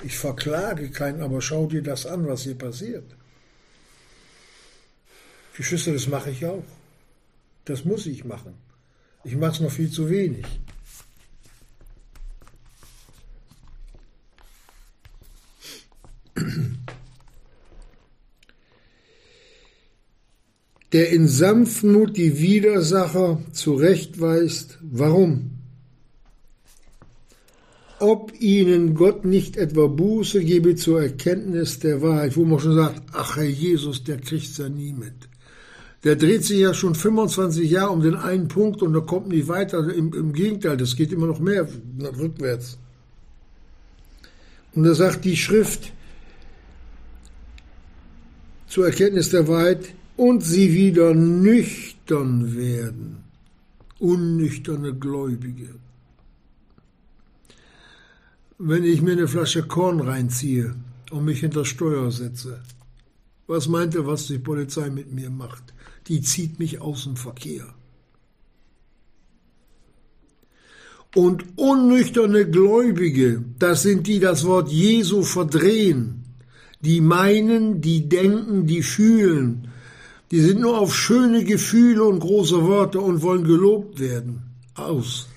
Ich 0.02 0.18
verklage 0.18 0.90
keinen, 0.90 1.22
aber 1.22 1.40
schau 1.40 1.66
dir 1.66 1.82
das 1.82 2.04
an, 2.04 2.26
was 2.26 2.42
hier 2.42 2.56
passiert. 2.56 3.04
Geschwister, 5.56 5.92
das 5.92 6.08
mache 6.08 6.30
ich 6.30 6.44
auch. 6.44 6.64
Das 7.64 7.84
muss 7.84 8.06
ich 8.06 8.24
machen. 8.24 8.54
Ich 9.22 9.36
mache 9.36 9.52
es 9.52 9.60
noch 9.60 9.70
viel 9.70 9.90
zu 9.90 10.10
wenig. 10.10 10.44
Der 20.94 21.10
in 21.10 21.26
Sanftmut 21.26 22.16
die 22.16 22.38
Widersacher 22.38 23.40
zurechtweist. 23.50 24.78
Warum? 24.80 25.50
Ob 27.98 28.32
ihnen 28.40 28.94
Gott 28.94 29.24
nicht 29.24 29.56
etwa 29.56 29.88
Buße 29.88 30.44
gebe 30.44 30.76
zur 30.76 31.02
Erkenntnis 31.02 31.80
der 31.80 32.00
Wahrheit, 32.00 32.36
wo 32.36 32.44
man 32.44 32.60
schon 32.60 32.76
sagt, 32.76 33.02
ach 33.12 33.36
Herr 33.36 33.42
Jesus, 33.42 34.04
der 34.04 34.18
kriegt's 34.18 34.56
ja 34.58 34.68
nie 34.68 34.92
mit. 34.92 35.14
Der 36.04 36.14
dreht 36.14 36.44
sich 36.44 36.60
ja 36.60 36.72
schon 36.72 36.94
25 36.94 37.68
Jahre 37.68 37.90
um 37.90 38.00
den 38.00 38.14
einen 38.14 38.46
Punkt 38.46 38.80
und 38.80 38.94
er 38.94 39.00
kommt 39.00 39.26
nicht 39.28 39.48
weiter. 39.48 39.92
Im, 39.92 40.12
Im, 40.12 40.32
Gegenteil, 40.32 40.76
das 40.76 40.94
geht 40.94 41.10
immer 41.10 41.26
noch 41.26 41.40
mehr 41.40 41.66
rückwärts. 42.20 42.78
Und 44.76 44.84
er 44.84 44.94
sagt 44.94 45.24
die 45.24 45.36
Schrift 45.36 45.92
zur 48.68 48.86
Erkenntnis 48.86 49.30
der 49.30 49.48
Wahrheit 49.48 49.88
und 50.16 50.42
sie 50.42 50.72
wieder 50.72 51.14
nüchtern 51.14 52.56
werden. 52.56 53.24
Unnüchterne 53.98 54.94
Gläubige. 54.94 55.74
Wenn 58.58 58.84
ich 58.84 59.02
mir 59.02 59.12
eine 59.12 59.28
Flasche 59.28 59.64
Korn 59.64 60.00
reinziehe 60.00 60.74
und 61.10 61.24
mich 61.24 61.40
hinter 61.40 61.64
Steuer 61.64 62.10
setze, 62.12 62.60
was 63.46 63.68
meint 63.68 63.94
ihr, 63.94 64.06
was 64.06 64.26
die 64.26 64.38
Polizei 64.38 64.88
mit 64.90 65.12
mir 65.12 65.30
macht? 65.30 65.74
Die 66.06 66.22
zieht 66.22 66.58
mich 66.58 66.80
aus 66.80 67.04
dem 67.04 67.16
Verkehr. 67.16 67.66
Und 71.14 71.44
unnüchterne 71.56 72.48
Gläubige, 72.48 73.44
das 73.58 73.82
sind 73.82 74.06
die, 74.06 74.18
das 74.18 74.44
Wort 74.44 74.70
Jesu 74.70 75.22
verdrehen, 75.22 76.24
die 76.80 77.00
meinen, 77.00 77.80
die 77.80 78.08
denken, 78.08 78.66
die 78.66 78.82
fühlen, 78.82 79.68
die 80.30 80.40
sind 80.40 80.60
nur 80.60 80.78
auf 80.78 80.94
schöne 80.94 81.44
Gefühle 81.44 82.04
und 82.04 82.20
große 82.20 82.62
Worte 82.62 83.00
und 83.00 83.22
wollen 83.22 83.44
gelobt 83.44 84.00
werden. 84.00 84.42
Aus. 84.74 85.28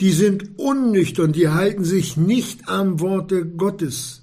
Die 0.00 0.12
sind 0.12 0.58
unnüchtern, 0.58 1.32
die 1.32 1.48
halten 1.48 1.84
sich 1.84 2.16
nicht 2.16 2.68
am 2.68 3.00
Worte 3.00 3.46
Gottes. 3.46 4.22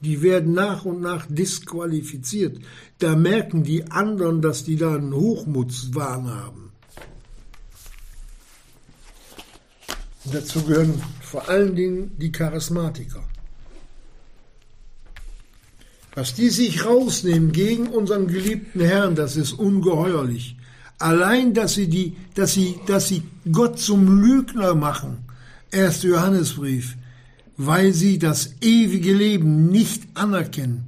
Die 0.00 0.20
werden 0.22 0.52
nach 0.52 0.84
und 0.84 1.00
nach 1.00 1.26
disqualifiziert. 1.26 2.58
Da 2.98 3.14
merken 3.14 3.62
die 3.62 3.90
anderen, 3.90 4.42
dass 4.42 4.64
die 4.64 4.76
da 4.76 4.96
einen 4.96 5.14
Hochmutswahn 5.14 6.28
haben. 6.28 6.72
Dazu 10.24 10.62
gehören 10.62 11.00
vor 11.20 11.48
allen 11.48 11.76
Dingen 11.76 12.12
die 12.18 12.32
Charismatiker. 12.32 13.22
Was 16.14 16.34
die 16.34 16.50
sich 16.50 16.84
rausnehmen 16.84 17.52
gegen 17.52 17.86
unseren 17.88 18.26
geliebten 18.26 18.80
Herrn, 18.80 19.14
das 19.14 19.36
ist 19.36 19.52
ungeheuerlich. 19.52 20.56
Allein, 20.98 21.54
dass 21.54 21.74
sie, 21.74 21.88
die, 21.88 22.16
dass 22.34 22.52
sie, 22.52 22.78
dass 22.86 23.08
sie 23.08 23.22
Gott 23.50 23.78
zum 23.78 24.20
Lügner 24.22 24.74
machen. 24.74 25.18
1. 25.72 26.02
Johannesbrief 26.02 26.96
weil 27.56 27.92
sie 27.92 28.18
das 28.18 28.54
ewige 28.60 29.12
Leben 29.12 29.68
nicht 29.68 30.04
anerkennen, 30.14 30.84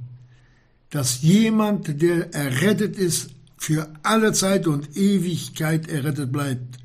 dass 0.89 1.21
jemand, 1.21 2.01
der 2.01 2.33
errettet 2.33 2.97
ist, 2.97 3.31
für 3.57 3.89
alle 4.03 4.33
Zeit 4.33 4.67
und 4.67 4.95
Ewigkeit 4.95 5.87
errettet 5.87 6.31
bleibt. 6.31 6.77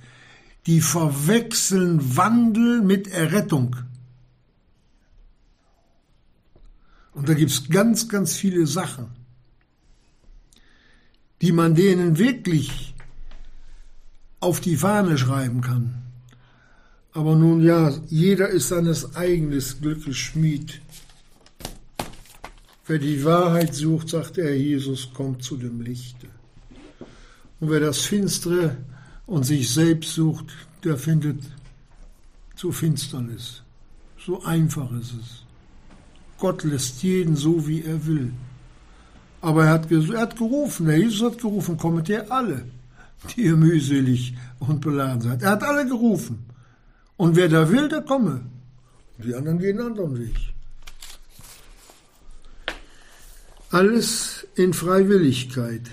Die 0.66 0.80
verwechseln 0.80 2.16
Wandel 2.16 2.80
mit 2.80 3.08
Errettung. 3.08 3.76
Und 7.12 7.28
da 7.28 7.34
gibt 7.34 7.50
es 7.50 7.68
ganz, 7.68 8.08
ganz 8.08 8.34
viele 8.34 8.66
Sachen, 8.66 9.08
die 11.42 11.52
man 11.52 11.74
denen 11.74 12.18
wirklich 12.18 12.94
auf 14.40 14.60
die 14.60 14.76
Fahne 14.76 15.18
schreiben 15.18 15.60
kann. 15.60 16.02
Aber 17.12 17.34
nun 17.34 17.62
ja, 17.62 17.92
jeder 18.08 18.48
ist 18.48 18.68
seines 18.68 19.16
eigenen 19.16 19.62
Glückes 19.80 20.16
Schmied. 20.16 20.80
Wer 22.86 22.98
die 22.98 23.24
Wahrheit 23.24 23.74
sucht, 23.74 24.08
sagt 24.08 24.38
er, 24.38 24.56
Jesus 24.56 25.12
kommt 25.12 25.42
zu 25.42 25.56
dem 25.56 25.80
Lichte. 25.80 26.28
Und 27.58 27.70
wer 27.70 27.80
das 27.80 28.00
Finstere 28.00 28.76
und 29.26 29.44
sich 29.44 29.70
selbst 29.70 30.14
sucht, 30.14 30.46
der 30.82 30.96
findet 30.96 31.42
zu 32.56 32.72
Finsternis. 32.72 33.62
So 34.18 34.42
einfach 34.44 34.90
ist 34.92 35.12
es. 35.20 35.49
Gott 36.40 36.64
lässt 36.64 37.02
jeden 37.02 37.36
so, 37.36 37.68
wie 37.68 37.84
er 37.84 38.06
will. 38.06 38.32
Aber 39.42 39.64
er 39.66 39.70
hat, 39.70 39.90
er 39.90 40.20
hat 40.20 40.36
gerufen, 40.36 40.86
der 40.86 40.98
Jesus 40.98 41.22
hat 41.22 41.38
gerufen, 41.40 41.76
kommet 41.76 42.08
ihr 42.08 42.30
alle, 42.32 42.64
die 43.30 43.42
ihr 43.42 43.56
mühselig 43.56 44.34
und 44.58 44.80
beladen 44.80 45.20
seid. 45.20 45.42
Er 45.42 45.50
hat 45.50 45.62
alle 45.62 45.86
gerufen. 45.86 46.44
Und 47.16 47.36
wer 47.36 47.48
da 47.48 47.70
will, 47.70 47.88
der 47.88 48.02
komme. 48.02 48.40
Die 49.18 49.34
anderen 49.34 49.58
gehen 49.58 49.78
einen 49.78 49.88
anderen 49.88 50.18
Weg. 50.18 50.36
Alles 53.70 54.46
in 54.54 54.72
Freiwilligkeit. 54.72 55.88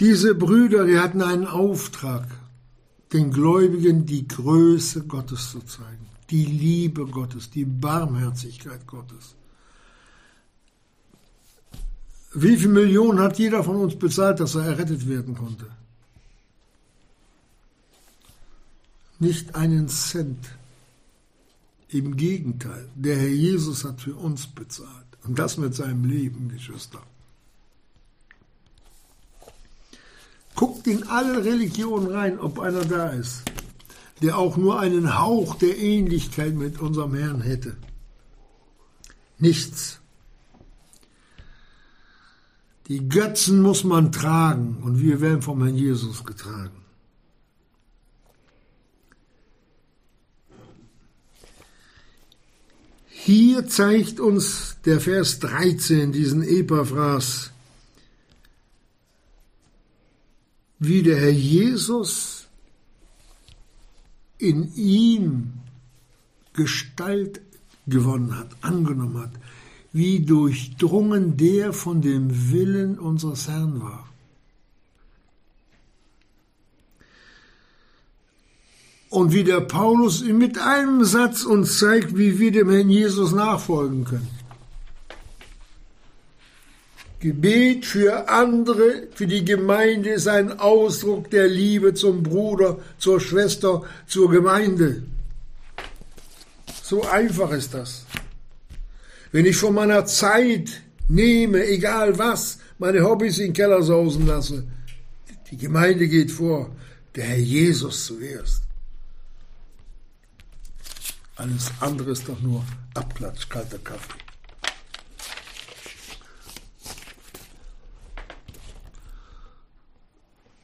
Diese 0.00 0.34
Brüder, 0.34 0.84
die 0.84 0.98
hatten 0.98 1.22
einen 1.22 1.46
Auftrag, 1.46 2.26
den 3.12 3.30
Gläubigen 3.30 4.04
die 4.06 4.28
Größe 4.28 5.04
Gottes 5.04 5.50
zu 5.52 5.60
zeigen, 5.60 6.06
die 6.30 6.44
Liebe 6.44 7.06
Gottes, 7.06 7.50
die 7.50 7.64
Barmherzigkeit 7.64 8.86
Gottes. 8.86 9.34
Wie 12.34 12.56
viele 12.56 12.68
Millionen 12.68 13.20
hat 13.20 13.38
jeder 13.38 13.64
von 13.64 13.76
uns 13.76 13.98
bezahlt, 13.98 14.40
dass 14.40 14.54
er 14.54 14.64
errettet 14.64 15.08
werden 15.08 15.34
konnte? 15.34 15.66
Nicht 19.18 19.54
einen 19.54 19.88
Cent. 19.88 20.50
Im 21.88 22.16
Gegenteil, 22.16 22.86
der 22.94 23.16
Herr 23.16 23.28
Jesus 23.28 23.82
hat 23.84 24.02
für 24.02 24.14
uns 24.14 24.46
bezahlt. 24.46 25.06
Und 25.24 25.38
das 25.38 25.56
mit 25.56 25.74
seinem 25.74 26.04
Leben, 26.04 26.50
Geschwister. 26.50 27.02
Guckt 30.58 30.88
in 30.88 31.06
alle 31.06 31.44
Religionen 31.44 32.10
rein, 32.10 32.40
ob 32.40 32.58
einer 32.58 32.84
da 32.84 33.10
ist, 33.10 33.44
der 34.22 34.36
auch 34.38 34.56
nur 34.56 34.80
einen 34.80 35.16
Hauch 35.16 35.54
der 35.54 35.78
Ähnlichkeit 35.78 36.52
mit 36.52 36.80
unserem 36.80 37.14
Herrn 37.14 37.42
hätte. 37.42 37.76
Nichts. 39.38 40.00
Die 42.88 43.08
Götzen 43.08 43.62
muss 43.62 43.84
man 43.84 44.10
tragen 44.10 44.78
und 44.82 45.00
wir 45.00 45.20
werden 45.20 45.42
vom 45.42 45.62
Herrn 45.62 45.76
Jesus 45.76 46.24
getragen. 46.24 46.82
Hier 53.06 53.68
zeigt 53.68 54.18
uns 54.18 54.78
der 54.84 55.00
Vers 55.00 55.38
13, 55.38 56.10
diesen 56.10 56.42
Epaphras, 56.42 57.52
wie 60.78 61.02
der 61.02 61.18
Herr 61.18 61.30
Jesus 61.30 62.46
in 64.38 64.72
ihm 64.74 65.52
Gestalt 66.52 67.40
gewonnen 67.86 68.36
hat, 68.36 68.48
angenommen 68.60 69.18
hat, 69.18 69.32
wie 69.92 70.20
durchdrungen 70.20 71.36
der 71.36 71.72
von 71.72 72.00
dem 72.00 72.52
Willen 72.52 72.98
unseres 72.98 73.48
Herrn 73.48 73.80
war. 73.80 74.08
Und 79.10 79.32
wie 79.32 79.42
der 79.42 79.62
Paulus 79.62 80.22
mit 80.22 80.58
einem 80.58 81.04
Satz 81.04 81.44
uns 81.44 81.78
zeigt, 81.78 82.16
wie 82.18 82.38
wir 82.38 82.52
dem 82.52 82.68
Herrn 82.70 82.90
Jesus 82.90 83.32
nachfolgen 83.32 84.04
können. 84.04 84.37
Gebet 87.20 87.84
für 87.84 88.28
andere, 88.28 89.08
für 89.14 89.26
die 89.26 89.44
Gemeinde 89.44 90.10
ist 90.10 90.28
ein 90.28 90.60
Ausdruck 90.60 91.30
der 91.30 91.48
Liebe 91.48 91.94
zum 91.94 92.22
Bruder, 92.22 92.78
zur 92.98 93.20
Schwester, 93.20 93.82
zur 94.06 94.30
Gemeinde. 94.30 95.02
So 96.82 97.02
einfach 97.04 97.50
ist 97.50 97.74
das. 97.74 98.04
Wenn 99.32 99.46
ich 99.46 99.56
von 99.56 99.74
meiner 99.74 100.06
Zeit 100.06 100.82
nehme, 101.08 101.66
egal 101.66 102.18
was, 102.18 102.60
meine 102.78 103.02
Hobbys 103.02 103.38
in 103.38 103.46
den 103.46 103.52
Keller 103.52 103.82
sausen 103.82 104.26
lasse, 104.26 104.64
die 105.50 105.56
Gemeinde 105.56 106.06
geht 106.06 106.30
vor, 106.30 106.70
der 107.16 107.24
Herr 107.24 107.38
Jesus 107.38 108.06
zuerst. 108.06 108.62
Alles 111.34 111.70
andere 111.80 112.12
ist 112.12 112.28
doch 112.28 112.40
nur 112.40 112.64
Abklatsch, 112.94 113.48
kalter 113.48 113.78
Kaffee. 113.78 114.27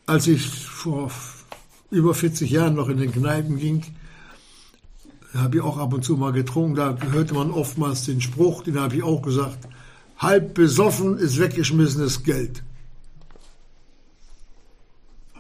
Als 0.07 0.27
ich 0.27 0.47
vor 0.47 1.11
über 1.91 2.15
40 2.15 2.51
Jahren 2.51 2.75
noch 2.75 2.89
in 2.89 2.99
den 2.99 3.13
Kneipen 3.13 3.57
ging, 3.59 3.83
habe 5.33 5.57
ich 5.57 5.63
auch 5.63 5.79
ab 5.79 5.93
und 5.93 6.05
zu 6.05 6.17
mal 6.17 6.33
getrunken, 6.33 6.77
da 6.77 6.97
hörte 7.11 7.35
man 7.35 7.51
oftmals 7.51 8.05
den 8.05 8.21
Spruch, 8.21 8.63
den 8.63 8.79
habe 8.79 8.97
ich 8.97 9.03
auch 9.03 9.23
gesagt, 9.23 9.67
halb 10.19 10.55
besoffen 10.55 11.19
ist 11.19 11.39
weggeschmissenes 11.39 12.23
Geld. 12.23 12.63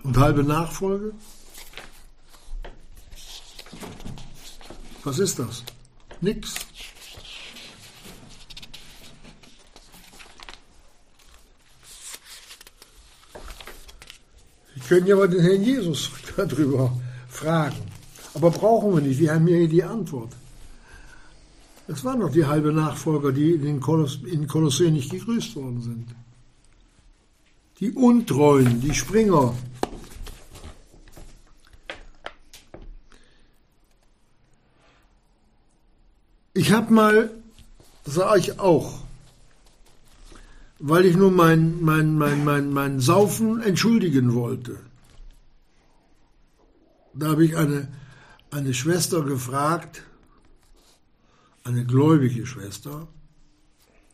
Und 0.02 0.16
halbe 0.18 0.44
Nachfolge? 0.44 1.12
Was 5.04 5.18
ist 5.18 5.38
das? 5.38 5.62
Nix. 6.20 6.54
Wir 14.74 14.82
können 14.82 15.06
ja 15.06 15.16
mal 15.16 15.28
den 15.28 15.40
Herrn 15.40 15.62
Jesus 15.62 16.10
darüber 16.36 16.92
fragen. 17.28 17.76
Aber 18.34 18.50
brauchen 18.50 18.94
wir 18.94 19.00
nicht, 19.00 19.20
wir 19.20 19.32
haben 19.32 19.46
hier 19.46 19.68
die 19.68 19.84
Antwort. 19.84 20.32
Es 21.86 22.02
waren 22.02 22.20
doch 22.20 22.30
die 22.30 22.46
halbe 22.46 22.72
Nachfolger, 22.72 23.30
die 23.30 23.52
in 23.52 23.78
Koloss 23.78 24.20
in 24.24 24.46
Kolossee 24.46 24.90
nicht 24.90 25.10
gegrüßt 25.10 25.54
worden 25.56 25.82
sind. 25.82 26.06
Die 27.78 27.92
Untreuen, 27.92 28.80
die 28.80 28.94
Springer. 28.94 29.54
Ich 36.54 36.72
habe 36.72 36.92
mal, 36.92 37.30
das 38.04 38.14
sage 38.14 38.40
ich 38.40 38.58
auch, 38.58 39.00
weil 40.78 41.04
ich 41.04 41.16
nur 41.16 41.30
mein, 41.30 41.80
mein, 41.82 42.16
mein, 42.16 42.44
mein, 42.44 42.70
mein 42.72 43.00
Saufen 43.00 43.62
entschuldigen 43.62 44.34
wollte. 44.34 44.78
Da 47.14 47.28
habe 47.28 47.44
ich 47.44 47.56
eine, 47.56 47.88
eine 48.50 48.74
Schwester 48.74 49.22
gefragt, 49.22 50.02
eine 51.62 51.84
gläubige 51.84 52.44
Schwester, 52.46 53.08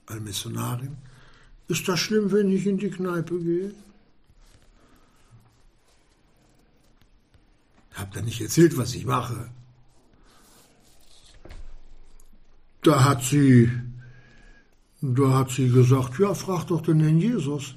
eine 0.07 0.21
Missionarin, 0.21 0.97
ist 1.69 1.87
das 1.89 2.01
schlimm, 2.01 2.33
wenn 2.33 2.51
ich 2.51 2.67
in 2.67 2.79
die 2.79 2.91
Kneipe 2.91 3.39
gehe? 3.39 3.73
Ich 7.93 7.99
habe 7.99 8.11
da 8.13 8.21
nicht 8.21 8.41
erzählt, 8.41 8.77
was 8.77 8.95
ich 8.95 9.05
mache. 9.05 9.51
Da 12.83 13.05
hat 13.05 13.23
sie, 13.23 13.71
da 15.03 15.39
hat 15.39 15.51
sie 15.51 15.71
gesagt, 15.71 16.19
ja, 16.19 16.35
frag 16.35 16.67
doch 16.67 16.83
den 16.83 17.01
Herrn 17.01 17.19
Jesus, 17.19 17.75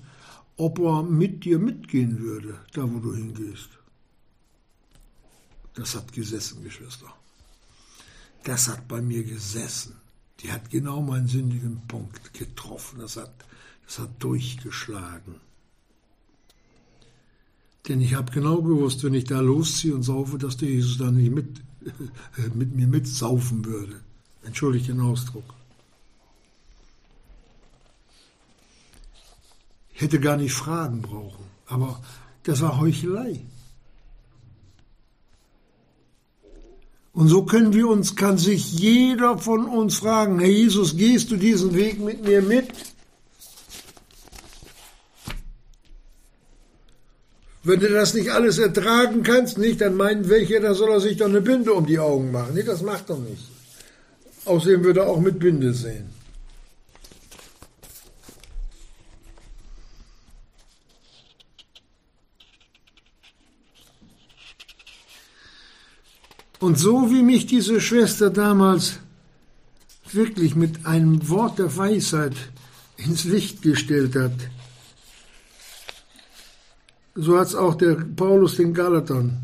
ob 0.57 0.79
er 0.79 1.03
mit 1.03 1.45
dir 1.45 1.57
mitgehen 1.59 2.19
würde, 2.19 2.59
da 2.73 2.83
wo 2.83 2.99
du 2.99 3.15
hingehst. 3.15 3.69
Das 5.73 5.95
hat 5.95 6.11
gesessen, 6.11 6.63
Geschwister. 6.63 7.11
Das 8.43 8.67
hat 8.67 8.87
bei 8.87 9.01
mir 9.01 9.23
gesessen. 9.23 9.95
Die 10.41 10.51
hat 10.51 10.69
genau 10.69 11.01
meinen 11.01 11.27
sündigen 11.27 11.81
Punkt 11.87 12.33
getroffen. 12.33 12.99
Das 12.99 13.17
hat, 13.17 13.33
das 13.85 13.99
hat 13.99 14.21
durchgeschlagen. 14.21 15.35
Denn 17.87 18.01
ich 18.01 18.13
habe 18.13 18.31
genau 18.31 18.61
gewusst, 18.61 19.03
wenn 19.03 19.13
ich 19.13 19.25
da 19.25 19.39
losziehe 19.39 19.95
und 19.95 20.03
saufe, 20.03 20.37
dass 20.37 20.57
der 20.57 20.69
Jesus 20.69 20.97
dann 20.97 21.15
nicht 21.15 21.31
mit, 21.31 21.61
mit 22.53 22.75
mir 22.75 22.87
mitsaufen 22.87 23.65
würde. 23.65 24.01
Entschuldigt 24.43 24.89
den 24.89 25.01
Ausdruck. 25.01 25.45
Hätte 29.93 30.19
gar 30.19 30.37
nicht 30.37 30.53
fragen 30.53 31.01
brauchen, 31.01 31.45
aber 31.67 32.01
das 32.43 32.61
war 32.61 32.79
Heuchelei. 32.79 33.39
Und 37.13 37.27
so 37.27 37.43
können 37.43 37.73
wir 37.73 37.87
uns, 37.87 38.15
kann 38.15 38.39
sich 38.39 38.73
jeder 38.73 39.37
von 39.37 39.65
uns 39.65 39.97
fragen, 39.97 40.39
Herr 40.39 40.49
Jesus, 40.49 40.97
gehst 40.97 41.29
du 41.29 41.37
diesen 41.37 41.75
Weg 41.75 41.99
mit 41.99 42.25
mir 42.25 42.41
mit? 42.41 42.69
Wenn 47.65 47.79
du 47.79 47.89
das 47.89 48.13
nicht 48.13 48.31
alles 48.31 48.57
ertragen 48.57 49.23
kannst, 49.23 49.57
nicht, 49.57 49.79
dann 49.79 49.95
meinen 49.95 50.27
welche, 50.27 50.59
da 50.59 50.73
soll 50.73 50.91
er 50.91 50.99
sich 50.99 51.17
doch 51.17 51.27
eine 51.27 51.39
Binde 51.39 51.71
um 51.73 51.85
die 51.85 51.99
Augen 51.99 52.31
machen. 52.31 52.55
Nee, 52.55 52.63
das 52.63 52.81
macht 52.81 53.09
er 53.09 53.17
nicht. 53.17 53.47
Außerdem 54.45 54.83
würde 54.83 55.01
er 55.01 55.07
auch 55.07 55.21
mit 55.21 55.39
Binde 55.39 55.73
sehen. 55.73 56.09
Und 66.63 66.79
so 66.79 67.11
wie 67.11 67.23
mich 67.23 67.45
diese 67.45 67.81
Schwester 67.81 68.29
damals 68.29 68.99
wirklich 70.13 70.55
mit 70.55 70.85
einem 70.85 71.27
Wort 71.27 71.59
der 71.59 71.75
Weisheit 71.75 72.37
ins 72.95 73.25
Licht 73.25 73.61
gestellt 73.61 74.15
hat, 74.15 74.31
so 77.15 77.37
hat 77.37 77.47
es 77.47 77.55
auch 77.55 77.75
der 77.75 77.95
Paulus 77.95 78.55
den 78.55 78.73
Galatern 78.73 79.39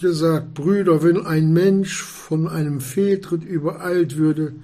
gesagt, 0.00 0.54
Brüder, 0.54 1.02
wenn 1.02 1.26
ein 1.26 1.52
Mensch 1.52 2.04
von 2.04 2.46
einem 2.46 2.80
Fehltritt 2.80 3.42
übereilt 3.42 4.16
würde, 4.16 4.54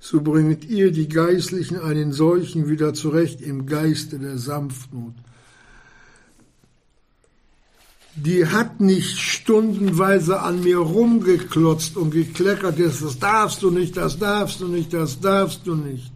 so 0.00 0.20
bringet 0.20 0.64
ihr 0.64 0.90
die 0.90 1.08
Geistlichen 1.08 1.78
einen 1.78 2.12
solchen 2.12 2.68
wieder 2.68 2.92
zurecht 2.92 3.40
im 3.40 3.66
Geiste 3.66 4.18
der 4.18 4.36
Sanftmut 4.36 5.14
die 8.16 8.46
hat 8.46 8.80
nicht 8.80 9.18
stundenweise 9.18 10.40
an 10.40 10.62
mir 10.62 10.78
rumgeklotzt 10.78 11.96
und 11.96 12.10
gekleckert, 12.10 12.78
das 12.80 13.18
darfst 13.18 13.62
du 13.62 13.70
nicht, 13.70 13.96
das 13.96 14.18
darfst 14.18 14.60
du 14.60 14.68
nicht, 14.68 14.92
das 14.92 15.20
darfst 15.20 15.66
du 15.66 15.74
nicht. 15.74 16.10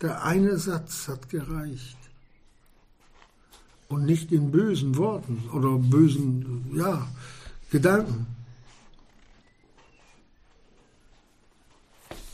Der 0.00 0.22
eine 0.22 0.58
Satz 0.58 1.08
hat 1.08 1.28
gereicht. 1.28 1.96
Und 3.88 4.04
nicht 4.04 4.32
in 4.32 4.50
bösen 4.50 4.96
Worten 4.96 5.44
oder 5.52 5.76
bösen, 5.78 6.72
ja, 6.74 7.06
Gedanken. 7.70 8.26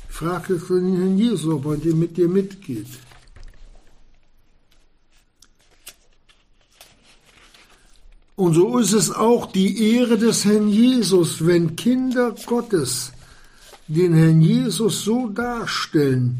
Frag 0.08 0.50
es 0.50 0.66
den 0.66 0.96
Herrn 0.96 1.18
Jesus, 1.18 1.52
ob 1.52 1.66
er 1.66 1.94
mit 1.94 2.16
dir 2.16 2.28
mitgeht. 2.28 2.86
Und 8.42 8.54
so 8.54 8.78
ist 8.78 8.92
es 8.92 9.12
auch 9.12 9.52
die 9.52 9.94
Ehre 9.94 10.18
des 10.18 10.44
Herrn 10.44 10.66
Jesus, 10.66 11.46
wenn 11.46 11.76
Kinder 11.76 12.34
Gottes 12.44 13.12
den 13.86 14.14
Herrn 14.14 14.40
Jesus 14.40 15.04
so 15.04 15.28
darstellen, 15.28 16.38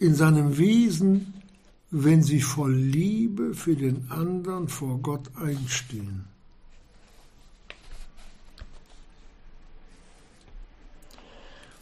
in 0.00 0.16
seinem 0.16 0.58
Wesen, 0.58 1.32
wenn 1.92 2.24
sie 2.24 2.40
voll 2.40 2.74
Liebe 2.74 3.54
für 3.54 3.76
den 3.76 4.10
anderen 4.10 4.66
vor 4.66 4.98
Gott 4.98 5.30
einstehen. 5.36 6.24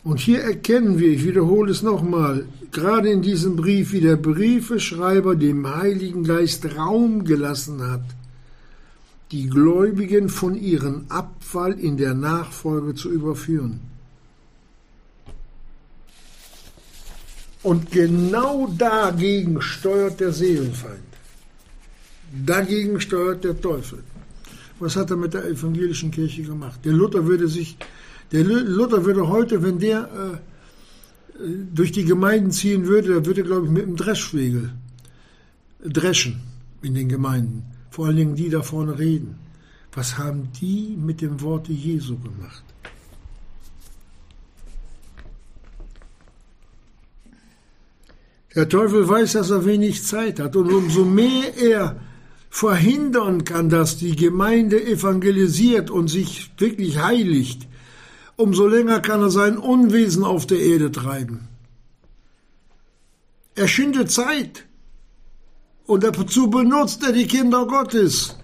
Und 0.07 0.21
hier 0.21 0.41
erkennen 0.41 1.01
wir, 1.01 1.09
ich 1.09 1.25
wiederhole 1.25 1.73
es 1.73 1.83
nochmal, 1.83 2.47
gerade 2.71 3.11
in 3.11 3.23
diesem 3.23 3.57
Brief, 3.57 3.91
wie 3.91 4.01
der 4.01 4.15
Briefeschreiber 4.15 5.35
dem 5.35 5.67
Heiligen 5.67 6.23
Geist 6.23 6.77
Raum 6.77 7.25
gelassen 7.25 7.83
hat, 7.83 8.05
die 9.33 9.49
Gläubigen 9.49 10.29
von 10.29 10.55
ihrem 10.55 11.07
Abfall 11.09 11.73
in 11.73 11.97
der 11.97 12.15
Nachfolge 12.15 12.95
zu 12.95 13.11
überführen. 13.11 13.81
Und 17.65 17.91
genau 17.91 18.73
dagegen 18.79 19.61
steuert 19.61 20.21
der 20.21 20.31
Seelenfeind. 20.31 21.11
Dagegen 22.47 23.01
steuert 23.01 23.43
der 23.43 23.61
Teufel. 23.61 24.05
Was 24.79 24.95
hat 24.95 25.11
er 25.11 25.17
mit 25.17 25.35
der 25.35 25.47
evangelischen 25.47 26.13
Kirche 26.13 26.45
gemacht? 26.45 26.79
Der 26.85 26.93
Luther 26.93 27.27
würde 27.27 27.49
sich 27.49 27.77
der 28.33 28.45
Luther 28.45 29.05
würde 29.05 29.29
heute, 29.29 29.63
wenn 29.63 29.79
der 29.79 30.09
äh, 31.39 31.49
durch 31.73 31.93
die 31.93 32.05
Gemeinden 32.05 32.51
ziehen 32.51 32.87
würde, 32.87 33.09
der 33.09 33.27
würde, 33.27 33.43
glaube 33.43 33.67
ich, 33.67 33.73
mit 33.73 33.83
dem 33.83 33.97
Dreschschwegel 33.97 34.73
dreschen 35.85 36.41
in 36.83 36.95
den 36.95 37.09
Gemeinden. 37.09 37.65
Vor 37.91 38.07
allen 38.07 38.17
Dingen 38.17 38.37
die 38.37 38.49
da 38.49 38.63
vorne 38.63 38.99
reden. 38.99 39.37
Was 39.93 40.19
haben 40.19 40.49
die 40.61 40.97
mit 40.99 41.21
dem 41.21 41.41
Worte 41.41 41.73
Jesu 41.73 42.19
gemacht? 42.19 42.63
Der 48.55 48.69
Teufel 48.69 49.07
weiß, 49.07 49.33
dass 49.33 49.51
er 49.51 49.67
wenig 49.67 50.03
Zeit 50.05 50.41
hat 50.41 50.57
und 50.57 50.73
umso 50.73 51.05
mehr 51.05 51.57
er 51.59 52.01
verhindern 52.49 53.45
kann, 53.45 53.69
dass 53.69 53.99
die 53.99 54.17
Gemeinde 54.17 54.83
evangelisiert 54.83 55.91
und 55.91 56.09
sich 56.09 56.51
wirklich 56.57 56.99
heiligt, 56.99 57.69
umso 58.37 58.67
länger 58.67 59.01
kann 59.01 59.23
er 59.23 59.31
sein 59.31 59.59
Unwesen 59.59 60.25
auf 60.25 60.47
der 60.47 60.59
Erde 60.59 60.93
treiben. 60.93 61.49
Er 63.55 63.69
schindet 63.69 64.11
Zeit 64.11 64.65
und 65.87 66.05
dazu 66.05 66.51
benutzt 66.51 67.03
er 67.03 67.13
die 67.13 67.27
Kinder 67.27 67.67
Gottes. 67.67 68.37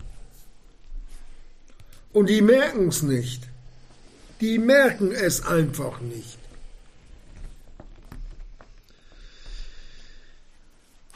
Und 2.12 2.28
die 2.28 2.42
merken 2.42 2.88
es 2.88 3.02
nicht. 3.02 3.48
Die 4.40 4.58
merken 4.58 5.12
es 5.12 5.46
einfach 5.46 6.00
nicht. 6.00 6.38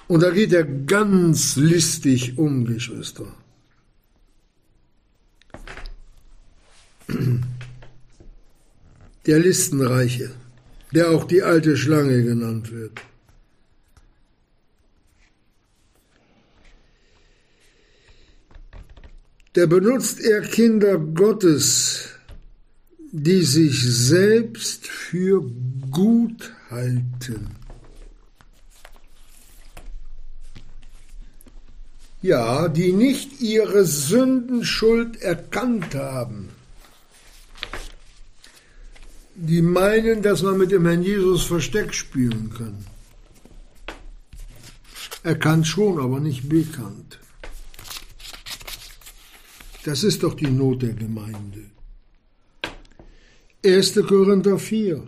Und 0.09 0.22
da 0.22 0.31
geht 0.31 0.53
er 0.53 0.64
ganz 0.64 1.57
listig 1.57 2.39
um, 2.39 2.64
Geschwister. 2.64 3.27
Der 9.27 9.39
Listenreiche, 9.41 10.31
der 10.93 11.11
auch 11.11 11.24
die 11.24 11.43
alte 11.43 11.77
Schlange 11.77 12.22
genannt 12.22 12.70
wird. 12.72 13.01
Der 19.57 19.66
benutzt 19.66 20.20
er 20.20 20.43
Kinder 20.43 20.99
Gottes, 20.99 22.11
die 23.11 23.43
sich 23.43 23.83
selbst 23.83 24.87
für 24.87 25.43
gut 25.91 26.53
halten. 26.70 27.57
Ja, 32.20 32.68
die 32.68 32.93
nicht 32.93 33.41
ihre 33.41 33.87
Sündenschuld 33.87 35.22
erkannt 35.22 35.95
haben. 35.95 36.56
Die 39.39 39.61
meinen, 39.61 40.22
dass 40.22 40.43
man 40.43 40.57
mit 40.57 40.70
dem 40.70 40.87
Herrn 40.87 41.03
Jesus 41.03 41.45
Versteck 41.45 41.93
spielen 41.93 42.51
kann. 42.57 42.87
Erkannt 45.22 45.66
schon, 45.66 46.01
aber 46.01 46.20
nicht 46.20 46.49
bekannt. 46.49 47.18
Das 49.84 50.03
ist 50.05 50.22
doch 50.22 50.34
die 50.34 50.51
Not 50.51 50.82
der 50.82 50.95
Gemeinde. 50.95 51.64
1. 53.64 53.95
Korinther 54.09 54.59
4. 54.59 55.03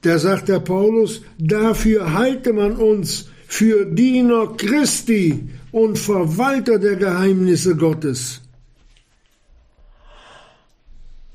Da 0.00 0.18
sagt 0.18 0.48
der 0.48 0.60
Paulus, 0.60 1.22
dafür 1.38 2.12
halte 2.14 2.52
man 2.52 2.76
uns 2.76 3.28
für 3.46 3.84
Diener 3.84 4.56
Christi 4.56 5.48
und 5.72 5.98
Verwalter 5.98 6.78
der 6.78 6.96
Geheimnisse 6.96 7.76
Gottes. 7.76 8.40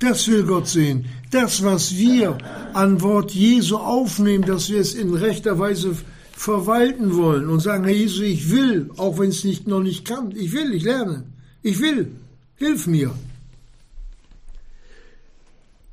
Das 0.02 0.28
will 0.28 0.44
Gott 0.44 0.68
sehen. 0.68 1.06
Das, 1.30 1.64
was 1.64 1.96
wir 1.96 2.38
an 2.74 3.02
Wort 3.02 3.32
Jesu 3.32 3.78
aufnehmen, 3.78 4.44
dass 4.44 4.70
wir 4.70 4.82
es 4.82 4.96
in 4.96 5.14
rechter 5.14 5.60
Weise 5.60 5.96
verwalten 6.32 7.16
wollen 7.16 7.48
und 7.48 7.60
sagen, 7.60 7.84
Herr 7.84 7.94
Jesus, 7.94 8.22
ich 8.22 8.52
will, 8.52 8.90
auch 8.98 9.20
wenn 9.20 9.30
es 9.30 9.44
nicht, 9.44 9.68
noch 9.68 9.82
nicht 9.82 10.04
kann, 10.04 10.34
ich 10.36 10.54
will, 10.54 10.74
ich 10.74 10.84
lerne, 10.84 11.26
ich 11.62 11.80
will, 11.80 12.08
hilf 12.56 12.88
mir. 12.88 13.12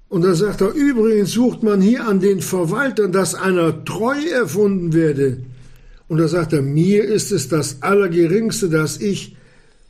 Und 0.09 0.23
da 0.23 0.35
sagt 0.35 0.63
er, 0.63 0.73
übrigens 0.73 1.33
sucht 1.33 1.63
man 1.63 1.83
hier 1.83 2.09
an 2.09 2.21
den 2.21 2.41
Verwaltern, 2.41 3.13
dass 3.13 3.35
einer 3.35 3.85
treu 3.85 4.19
erfunden 4.33 4.95
werde. 4.95 5.43
Und 6.09 6.17
da 6.17 6.29
sagt 6.29 6.55
er, 6.55 6.63
mir 6.63 7.05
ist 7.05 7.31
es 7.31 7.49
das 7.49 7.83
Allergeringste, 7.83 8.71
dass 8.71 8.99
ich 8.99 9.37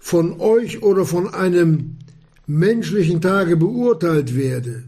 von 0.00 0.40
euch 0.40 0.82
oder 0.82 1.04
von 1.06 1.32
einem 1.32 1.97
menschlichen 2.48 3.20
Tage 3.20 3.56
beurteilt 3.56 4.34
werde. 4.34 4.84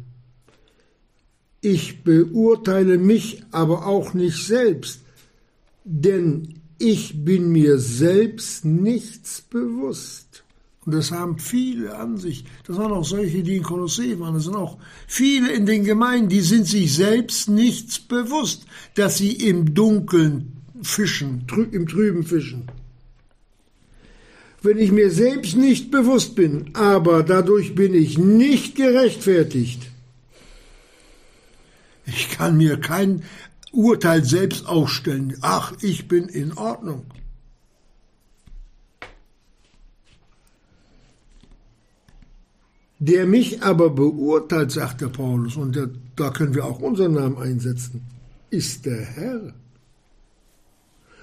Ich 1.60 2.02
beurteile 2.02 2.96
mich 2.96 3.44
aber 3.50 3.86
auch 3.86 4.14
nicht 4.14 4.46
selbst, 4.46 5.00
denn 5.84 6.60
ich 6.78 7.22
bin 7.22 7.52
mir 7.52 7.78
selbst 7.78 8.64
nichts 8.64 9.42
bewusst. 9.42 10.42
Und 10.86 10.94
das 10.94 11.12
haben 11.12 11.38
viele 11.38 11.94
an 11.94 12.16
sich. 12.16 12.46
Das 12.66 12.78
waren 12.78 12.92
auch 12.92 13.04
solche, 13.04 13.42
die 13.42 13.56
in 13.56 13.62
Kolossee 13.62 14.18
waren. 14.18 14.32
Das 14.32 14.44
sind 14.44 14.56
auch 14.56 14.78
viele 15.06 15.52
in 15.52 15.66
den 15.66 15.84
Gemeinden, 15.84 16.30
die 16.30 16.40
sind 16.40 16.66
sich 16.66 16.94
selbst 16.94 17.50
nichts 17.50 17.98
bewusst, 17.98 18.64
dass 18.94 19.18
sie 19.18 19.32
im 19.32 19.74
Dunkeln 19.74 20.56
fischen, 20.80 21.44
im 21.72 21.86
Trüben 21.86 22.22
fischen. 22.22 22.70
Wenn 24.62 24.78
ich 24.78 24.92
mir 24.92 25.10
selbst 25.10 25.56
nicht 25.56 25.90
bewusst 25.90 26.34
bin, 26.34 26.70
aber 26.74 27.22
dadurch 27.22 27.74
bin 27.74 27.94
ich 27.94 28.18
nicht 28.18 28.74
gerechtfertigt, 28.74 29.90
ich 32.04 32.30
kann 32.30 32.56
mir 32.56 32.78
kein 32.78 33.22
Urteil 33.72 34.24
selbst 34.24 34.66
aufstellen. 34.66 35.36
Ach, 35.42 35.72
ich 35.80 36.08
bin 36.08 36.28
in 36.28 36.52
Ordnung. 36.58 37.06
Der 42.98 43.26
mich 43.26 43.62
aber 43.62 43.90
beurteilt, 43.90 44.72
sagt 44.72 45.00
der 45.00 45.08
Paulus, 45.08 45.56
und 45.56 45.74
der, 45.74 45.88
da 46.16 46.30
können 46.30 46.54
wir 46.54 46.66
auch 46.66 46.80
unseren 46.80 47.14
Namen 47.14 47.38
einsetzen, 47.38 48.02
ist 48.50 48.84
der 48.84 49.00
Herr. 49.00 49.54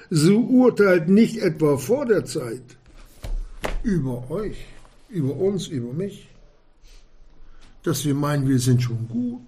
So 0.09 0.39
urteilt 0.39 1.09
nicht 1.09 1.37
etwa 1.37 1.77
vor 1.77 2.05
der 2.05 2.25
Zeit 2.25 2.76
über 3.83 4.29
euch, 4.29 4.65
über 5.09 5.35
uns, 5.35 5.67
über 5.67 5.93
mich, 5.93 6.29
dass 7.83 8.03
wir 8.05 8.13
meinen, 8.13 8.47
wir 8.47 8.59
sind 8.59 8.81
schon 8.81 9.07
gut. 9.07 9.41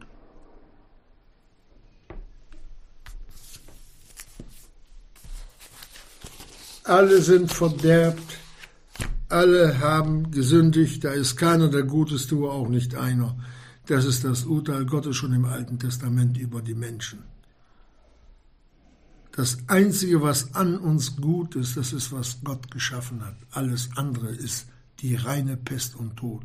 Alle 6.83 7.21
sind 7.21 7.51
verderbt, 7.51 8.39
alle 9.27 9.79
haben 9.79 10.31
gesündigt, 10.31 11.03
da 11.03 11.11
ist 11.11 11.35
keiner, 11.35 11.67
der 11.67 11.83
Gutes 11.83 12.25
tue, 12.25 12.49
auch 12.49 12.67
nicht 12.67 12.95
einer. 12.95 13.35
Das 13.85 14.05
ist 14.05 14.23
das 14.23 14.45
Urteil 14.45 14.85
Gottes 14.85 15.15
schon 15.15 15.33
im 15.33 15.45
Alten 15.45 15.77
Testament 15.77 16.37
über 16.37 16.61
die 16.61 16.73
Menschen. 16.73 17.28
Das 19.39 19.57
Einzige, 19.67 20.21
was 20.21 20.53
an 20.53 20.77
uns 20.77 21.15
gut 21.15 21.55
ist, 21.55 21.77
das 21.77 21.93
ist, 21.93 22.11
was 22.11 22.39
Gott 22.43 22.69
geschaffen 22.71 23.25
hat. 23.25 23.37
Alles 23.51 23.89
andere 23.95 24.27
ist 24.31 24.67
die 24.99 25.15
reine 25.15 25.55
Pest 25.55 25.95
und 25.95 26.17
Tod. 26.17 26.43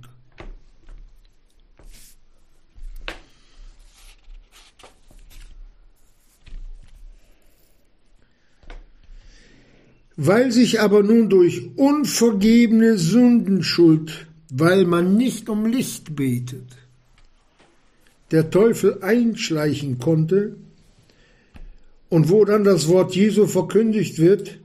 Weil 10.14 10.52
sich 10.52 10.80
aber 10.80 11.02
nun 11.02 11.28
durch 11.28 11.70
unvergebene 11.74 12.96
Sündenschuld, 12.96 14.28
weil 14.50 14.86
man 14.86 15.16
nicht 15.16 15.48
um 15.48 15.66
Licht 15.66 16.14
betet, 16.14 16.76
der 18.30 18.50
Teufel 18.50 19.02
einschleichen 19.02 19.98
konnte, 19.98 20.54
und 22.08 22.30
wo 22.30 22.44
dann 22.44 22.64
das 22.64 22.88
Wort 22.88 23.14
Jesu 23.14 23.46
verkündigt 23.46 24.18
wird, 24.18 24.58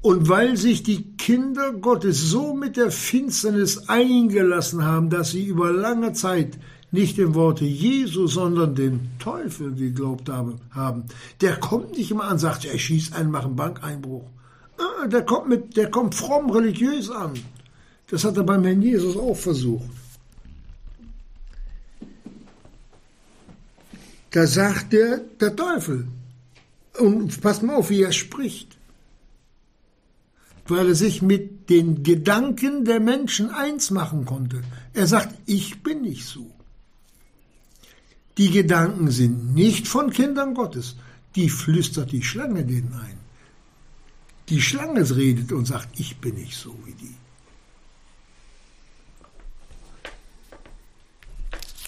Und 0.00 0.28
weil 0.28 0.56
sich 0.56 0.82
die 0.84 1.16
Kinder 1.16 1.72
Gottes 1.72 2.30
so 2.30 2.54
mit 2.54 2.76
der 2.76 2.90
Finsternis 2.90 3.88
eingelassen 3.88 4.84
haben, 4.84 5.10
dass 5.10 5.32
sie 5.32 5.44
über 5.44 5.72
lange 5.72 6.12
Zeit 6.12 6.58
nicht 6.90 7.18
dem 7.18 7.34
Worte 7.34 7.64
Jesu, 7.64 8.26
sondern 8.26 8.74
dem 8.74 9.00
Teufel 9.18 9.74
geglaubt 9.74 10.30
haben. 10.30 11.04
Der 11.40 11.56
kommt 11.56 11.96
nicht 11.96 12.10
immer 12.10 12.24
an, 12.24 12.38
sagt, 12.38 12.64
er 12.64 12.78
schießt 12.78 13.14
einen, 13.14 13.30
macht 13.30 13.46
einen 13.46 13.56
Bankeinbruch. 13.56 14.24
Ah, 14.78 15.06
der 15.08 15.22
kommt 15.24 15.48
mit, 15.48 15.76
der 15.76 15.90
kommt 15.90 16.14
fromm 16.14 16.50
religiös 16.50 17.10
an. 17.10 17.32
Das 18.08 18.24
hat 18.24 18.36
er 18.36 18.44
beim 18.44 18.64
Herrn 18.64 18.80
Jesus 18.80 19.16
auch 19.16 19.36
versucht. 19.36 19.90
Da 24.30 24.46
sagt 24.46 24.92
der, 24.92 25.18
der 25.40 25.56
Teufel. 25.56 26.06
Und 26.98 27.40
passt 27.40 27.62
mal 27.62 27.76
auf, 27.76 27.90
wie 27.90 28.02
er 28.02 28.12
spricht. 28.12 28.76
Weil 30.66 30.88
er 30.88 30.94
sich 30.94 31.22
mit 31.22 31.70
den 31.70 32.02
Gedanken 32.02 32.84
der 32.84 33.00
Menschen 33.00 33.50
eins 33.50 33.90
machen 33.90 34.24
konnte. 34.24 34.62
Er 34.92 35.06
sagt, 35.06 35.34
ich 35.46 35.82
bin 35.82 36.02
nicht 36.02 36.26
so. 36.26 36.50
Die 38.36 38.50
Gedanken 38.50 39.10
sind 39.10 39.54
nicht 39.54 39.88
von 39.88 40.10
Kindern 40.10 40.54
Gottes. 40.54 40.96
Die 41.34 41.48
flüstert 41.48 42.12
die 42.12 42.22
Schlange 42.22 42.64
denen 42.64 42.92
ein. 42.92 43.18
Die 44.48 44.62
Schlange 44.62 45.08
redet 45.16 45.52
und 45.52 45.66
sagt, 45.66 45.98
ich 45.98 46.18
bin 46.18 46.34
nicht 46.34 46.56
so 46.56 46.74
wie 46.84 46.92
die. 46.92 47.14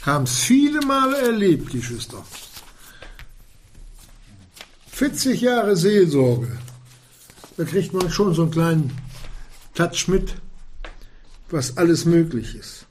Haben 0.02 0.24
es 0.24 0.38
viele 0.38 0.80
Male 0.80 1.18
erlebt, 1.18 1.70
Geschwister. 1.70 2.24
40 4.92 5.40
Jahre 5.40 5.76
Seelsorge. 5.76 6.58
Da 7.56 7.64
kriegt 7.64 7.92
man 7.92 8.10
schon 8.10 8.34
so 8.34 8.42
einen 8.42 8.50
kleinen 8.50 8.92
Touch 9.74 10.08
mit, 10.08 10.34
was 11.50 11.76
alles 11.76 12.04
möglich 12.04 12.54
ist. 12.54 12.86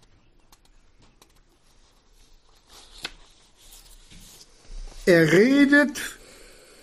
Er 5.05 5.31
redet 5.31 5.99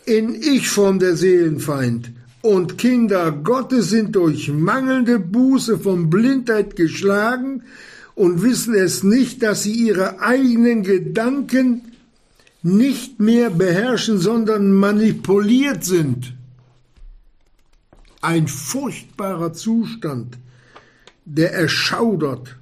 in 0.04 0.34
Ich-Form 0.34 0.98
der 0.98 1.16
Seelenfeind. 1.16 2.10
Und 2.42 2.78
Kinder 2.78 3.30
Gottes 3.32 3.90
sind 3.90 4.16
durch 4.16 4.48
mangelnde 4.48 5.18
Buße 5.18 5.78
von 5.78 6.10
Blindheit 6.10 6.76
geschlagen 6.76 7.62
und 8.16 8.42
wissen 8.42 8.74
es 8.74 9.04
nicht, 9.04 9.42
dass 9.42 9.62
sie 9.62 9.74
ihre 9.74 10.20
eigenen 10.20 10.82
Gedanken 10.82 11.92
nicht 12.62 13.20
mehr 13.20 13.50
beherrschen, 13.50 14.18
sondern 14.18 14.72
manipuliert 14.72 15.84
sind. 15.84 16.34
Ein 18.22 18.48
furchtbarer 18.48 19.52
Zustand, 19.52 20.38
der 21.26 21.52
erschaudert 21.52 22.56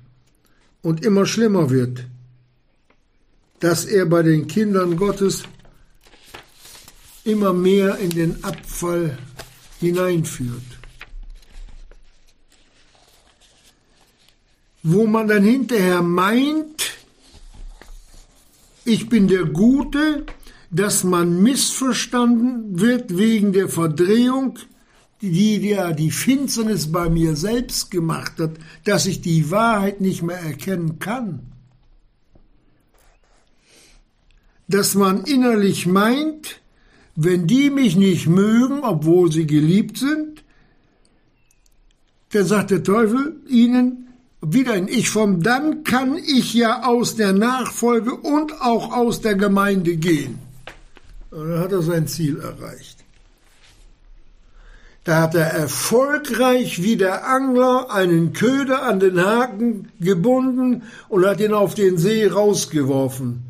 und 0.82 1.04
immer 1.04 1.24
schlimmer 1.24 1.70
wird, 1.70 2.04
dass 3.60 3.84
er 3.84 4.06
bei 4.06 4.22
den 4.22 4.48
Kindern 4.48 4.96
Gottes 4.96 5.44
immer 7.22 7.52
mehr 7.52 7.96
in 7.98 8.10
den 8.10 8.42
Abfall 8.42 9.16
hineinführt. 9.78 10.83
Wo 14.86 15.06
man 15.06 15.28
dann 15.28 15.42
hinterher 15.42 16.02
meint, 16.02 16.92
ich 18.84 19.08
bin 19.08 19.28
der 19.28 19.46
Gute, 19.46 20.26
dass 20.70 21.04
man 21.04 21.42
missverstanden 21.42 22.78
wird 22.78 23.16
wegen 23.16 23.54
der 23.54 23.70
Verdrehung, 23.70 24.58
die 25.22 25.56
ja 25.56 25.92
die 25.92 26.10
Finsternis 26.10 26.92
bei 26.92 27.08
mir 27.08 27.34
selbst 27.34 27.90
gemacht 27.90 28.34
hat, 28.38 28.58
dass 28.84 29.06
ich 29.06 29.22
die 29.22 29.50
Wahrheit 29.50 30.02
nicht 30.02 30.22
mehr 30.22 30.38
erkennen 30.38 30.98
kann. 30.98 31.40
Dass 34.68 34.94
man 34.94 35.24
innerlich 35.24 35.86
meint, 35.86 36.60
wenn 37.16 37.46
die 37.46 37.70
mich 37.70 37.96
nicht 37.96 38.26
mögen, 38.26 38.80
obwohl 38.82 39.32
sie 39.32 39.46
geliebt 39.46 39.96
sind, 39.96 40.44
dann 42.32 42.44
sagt 42.44 42.70
der 42.70 42.82
Teufel 42.82 43.40
ihnen, 43.48 44.03
wieder 44.46 44.72
ein 44.72 44.88
Ich 44.88 45.10
vom, 45.10 45.42
dann 45.42 45.84
kann 45.84 46.16
ich 46.16 46.54
ja 46.54 46.84
aus 46.84 47.16
der 47.16 47.32
Nachfolge 47.32 48.14
und 48.14 48.60
auch 48.60 48.92
aus 48.92 49.20
der 49.20 49.34
Gemeinde 49.34 49.96
gehen. 49.96 50.38
Und 51.30 51.50
dann 51.50 51.60
hat 51.60 51.72
er 51.72 51.82
sein 51.82 52.06
Ziel 52.06 52.38
erreicht. 52.40 53.04
Da 55.04 55.20
hat 55.20 55.34
er 55.34 55.46
erfolgreich 55.46 56.82
wie 56.82 56.96
der 56.96 57.28
Angler 57.28 57.90
einen 57.90 58.32
Köder 58.32 58.84
an 58.84 59.00
den 59.00 59.20
Haken 59.22 59.88
gebunden 60.00 60.82
und 61.08 61.26
hat 61.26 61.40
ihn 61.40 61.52
auf 61.52 61.74
den 61.74 61.98
See 61.98 62.26
rausgeworfen 62.26 63.42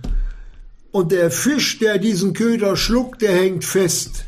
und 0.94 1.10
der 1.10 1.32
Fisch, 1.32 1.80
der 1.80 1.98
diesen 1.98 2.34
Köder 2.34 2.76
schluckt, 2.76 3.20
der 3.20 3.32
hängt 3.32 3.64
fest. 3.64 4.26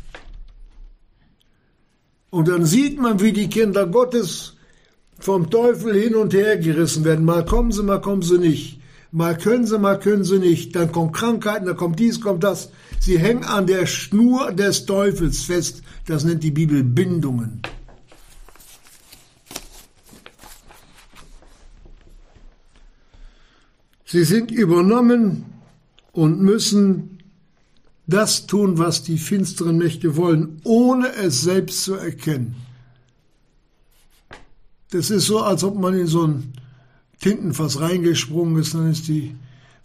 Und 2.29 2.49
dann 2.49 2.65
sieht 2.65 2.99
man, 2.99 3.21
wie 3.21 3.31
die 3.31 3.47
Kinder 3.47 3.87
Gottes 3.87 4.56
vom 5.19 5.49
Teufel 5.49 5.93
hin 5.93 6.15
und 6.15 6.33
her 6.33 6.57
gerissen 6.57 7.03
werden. 7.03 7.25
Mal 7.25 7.45
kommen 7.45 7.71
sie, 7.71 7.83
mal 7.83 8.01
kommen 8.01 8.21
sie 8.21 8.37
nicht. 8.37 8.79
Mal 9.11 9.37
können 9.37 9.65
sie, 9.65 9.79
mal 9.79 9.99
können 9.99 10.23
sie 10.23 10.39
nicht. 10.39 10.75
Dann 10.75 10.91
kommt 10.91 11.13
Krankheiten, 11.13 11.65
dann 11.65 11.77
kommt 11.77 11.99
dies, 11.99 12.21
kommt 12.21 12.43
das. 12.43 12.71
Sie 12.99 13.17
hängen 13.17 13.43
an 13.43 13.67
der 13.67 13.85
Schnur 13.85 14.51
des 14.51 14.85
Teufels 14.85 15.43
fest. 15.43 15.81
Das 16.05 16.23
nennt 16.23 16.43
die 16.43 16.51
Bibel 16.51 16.83
Bindungen. 16.83 17.61
Sie 24.05 24.23
sind 24.23 24.51
übernommen 24.51 25.45
und 26.13 26.41
müssen 26.41 27.19
das 28.07 28.47
tun, 28.47 28.77
was 28.77 29.03
die 29.03 29.17
finsteren 29.17 29.77
Mächte 29.77 30.15
wollen, 30.15 30.61
ohne 30.63 31.13
es 31.13 31.41
selbst 31.41 31.83
zu 31.83 31.95
erkennen. 31.95 32.55
Das 34.91 35.09
ist 35.09 35.25
so, 35.25 35.41
als 35.41 35.63
ob 35.63 35.77
man 35.77 35.93
in 35.93 36.07
so 36.07 36.25
ein 36.25 36.53
Tintenfass 37.19 37.79
reingesprungen 37.79 38.57
ist, 38.61 38.73
dann 38.73 38.89
ist 38.89 39.07
die, 39.07 39.35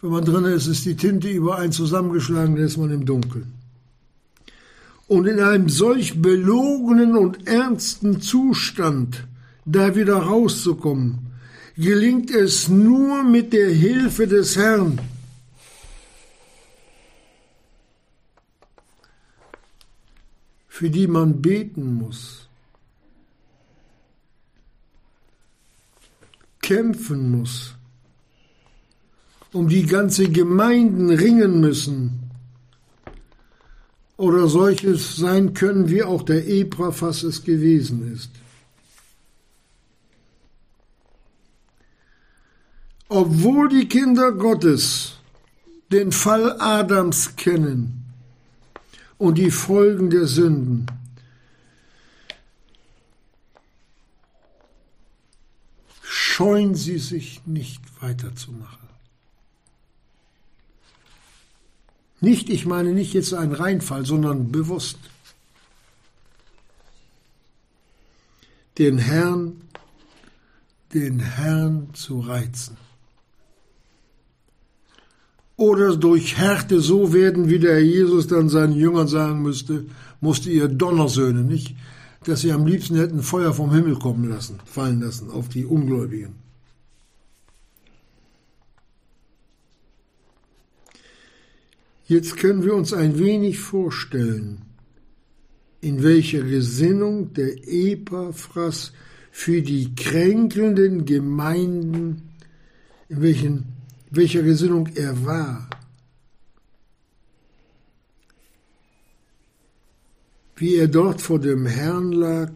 wenn 0.01 0.11
man 0.11 0.25
drin 0.25 0.45
ist, 0.45 0.67
ist 0.67 0.85
die 0.85 0.97
Tinte 0.97 1.29
über 1.29 1.59
einen 1.59 1.73
zusammengeschlagen, 1.73 2.57
dann 2.57 2.65
ist 2.65 2.77
man 2.77 2.91
im 2.91 3.05
Dunkeln. 3.05 3.53
Und 5.09 5.27
in 5.27 5.41
einem 5.41 5.69
solch 5.69 6.23
belogenen 6.23 7.17
und 7.17 7.47
ernsten 7.47 8.21
Zustand 8.21 9.27
da 9.65 9.95
wieder 9.95 10.17
rauszukommen, 10.17 11.19
gelingt 11.77 12.31
es 12.31 12.69
nur 12.69 13.23
mit 13.25 13.53
der 13.53 13.71
Hilfe 13.71 14.27
des 14.27 14.57
Herrn, 14.57 15.01
für 20.69 20.91
die 20.91 21.07
man 21.07 21.43
beten 21.43 21.95
muss, 21.95 22.41
kämpfen 26.63 27.31
muss, 27.31 27.75
um 29.53 29.69
die 29.69 29.85
ganze 29.85 30.31
Gemeinden 30.31 31.11
ringen 31.11 31.61
müssen, 31.61 32.31
oder 34.17 34.47
solches 34.47 35.17
sein 35.17 35.53
können, 35.53 35.91
wie 35.91 36.03
auch 36.03 36.23
der 36.23 36.47
Ebrafass 36.47 37.23
es 37.25 37.45
gewesen 37.45 38.13
ist. 38.13 38.31
Obwohl 43.09 43.69
die 43.69 43.89
Kinder 43.89 44.33
Gottes 44.33 45.15
den 45.91 46.13
Fall 46.13 46.57
Adams 46.61 47.37
kennen, 47.37 48.03
und 49.23 49.39
die 49.39 49.53
Folgen 49.53 50.11
der 50.11 50.27
Sünden. 50.27 50.87
Scheuen 56.33 56.74
Sie 56.74 56.97
sich 56.97 57.43
nicht 57.45 57.83
weiterzumachen. 58.01 58.89
Nicht, 62.22 62.49
ich 62.49 62.64
meine 62.64 62.95
nicht 62.95 63.12
jetzt 63.12 63.35
ein 63.35 63.53
Reinfall, 63.53 64.07
sondern 64.07 64.51
bewusst. 64.51 64.97
Den 68.78 68.97
Herrn, 68.97 69.61
den 70.95 71.20
Herrn 71.20 71.93
zu 71.93 72.20
reizen 72.20 72.78
oder 75.59 75.99
durch 75.99 76.39
Härte 76.39 76.80
so 76.80 77.12
werden, 77.12 77.51
wie 77.51 77.59
der 77.59 77.74
Herr 77.74 77.80
Jesus 77.80 78.26
dann 78.26 78.49
seinen 78.49 78.72
Jüngern 78.72 79.07
sagen 79.07 79.43
müsste, 79.43 79.85
musste 80.22 80.49
ihr 80.49 80.68
Donnersöhne, 80.68 81.43
nicht? 81.43 81.76
Dass 82.25 82.43
sie 82.43 82.53
am 82.53 82.66
liebsten 82.66 82.97
hätten 82.97 83.23
Feuer 83.23 83.53
vom 83.53 83.73
Himmel 83.73 83.97
kommen 83.97 84.29
lassen, 84.29 84.61
fallen 84.64 85.01
lassen 85.01 85.31
auf 85.31 85.49
die 85.49 85.64
Ungläubigen. 85.64 86.35
Jetzt 92.07 92.37
können 92.37 92.62
wir 92.62 92.75
uns 92.75 92.93
ein 92.93 93.18
wenig 93.18 93.59
vorstellen, 93.59 94.62
in 95.81 96.03
welcher 96.03 96.43
Gesinnung 96.43 97.33
der 97.33 97.55
Epaphras 97.66 98.93
für 99.31 99.62
die 99.62 99.95
kränkelnden 99.95 101.07
Gemeinden, 101.07 102.35
in 103.09 103.23
welchen 103.23 103.64
welcher 104.11 104.43
Gesinnung 104.43 104.89
er 104.95 105.25
war. 105.25 105.70
Wie 110.63 110.77
er 110.77 110.87
dort 110.87 111.21
vor 111.21 111.41
dem 111.41 111.67
Herrn 111.67 112.13
lag, 112.13 112.53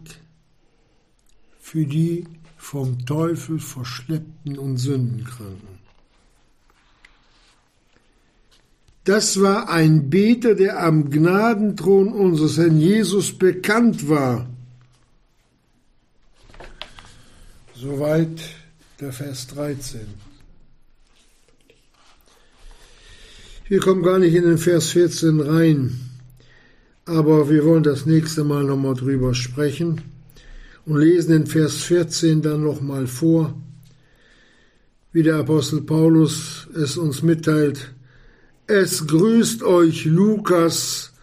für 1.59 1.85
die 1.85 2.23
vom 2.55 3.05
Teufel 3.05 3.59
verschleppten 3.59 4.57
und 4.57 4.77
Sündenkranken. 4.77 5.77
Das 9.03 9.41
war 9.41 9.67
ein 9.67 10.09
Beter, 10.09 10.55
der 10.55 10.81
am 10.81 11.09
Gnadenthron 11.09 12.13
unseres 12.13 12.57
Herrn 12.57 12.79
Jesus 12.79 13.37
bekannt 13.37 14.07
war. 14.07 14.49
Soweit 17.75 18.39
der 19.01 19.11
Vers 19.11 19.47
13. 19.47 20.07
Wir 23.67 23.81
kommen 23.81 24.01
gar 24.01 24.17
nicht 24.17 24.33
in 24.33 24.45
den 24.45 24.57
Vers 24.57 24.91
14 24.91 25.41
rein, 25.41 26.06
aber 27.07 27.49
wir 27.49 27.63
wollen 27.63 27.83
das 27.83 28.05
nächste 28.05 28.43
Mal 28.43 28.65
nochmal 28.65 28.93
drüber 28.93 29.33
sprechen 29.33 30.01
und 30.85 30.97
lesen 30.97 31.31
den 31.31 31.47
Vers 31.47 31.83
14 31.83 32.41
dann 32.41 32.63
nochmal 32.63 33.07
vor, 33.07 33.55
wie 35.13 35.23
der 35.23 35.37
Apostel 35.37 35.81
Paulus 35.81 36.67
es 36.75 36.97
uns 36.97 37.23
mitteilt. 37.23 37.93
Es 38.67 39.07
grüßt 39.07 39.63
euch 39.63 40.03
Lukas, 40.03 41.13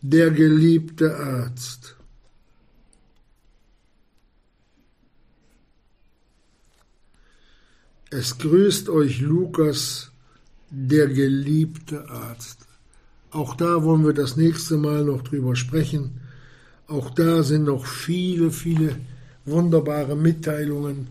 der 0.00 0.30
geliebte 0.30 1.16
Arzt. 1.16 1.96
Es 8.10 8.38
grüßt 8.38 8.88
euch 8.90 9.20
Lukas, 9.20 10.12
der 10.70 11.08
geliebte 11.08 12.08
Arzt. 12.08 12.61
Auch 13.32 13.56
da 13.56 13.82
wollen 13.82 14.04
wir 14.04 14.12
das 14.12 14.36
nächste 14.36 14.76
Mal 14.76 15.04
noch 15.04 15.22
drüber 15.22 15.56
sprechen. 15.56 16.20
Auch 16.86 17.08
da 17.08 17.42
sind 17.42 17.64
noch 17.64 17.86
viele, 17.86 18.50
viele 18.50 18.96
wunderbare 19.46 20.14
Mitteilungen, 20.14 21.08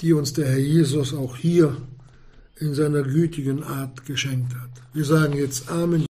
die 0.00 0.12
uns 0.12 0.32
der 0.34 0.46
Herr 0.46 0.58
Jesus 0.58 1.12
auch 1.12 1.36
hier 1.36 1.76
in 2.60 2.74
seiner 2.74 3.02
gütigen 3.02 3.64
Art 3.64 4.06
geschenkt 4.06 4.54
hat. 4.54 4.70
Wir 4.94 5.04
sagen 5.04 5.36
jetzt 5.36 5.68
Amen. 5.68 6.05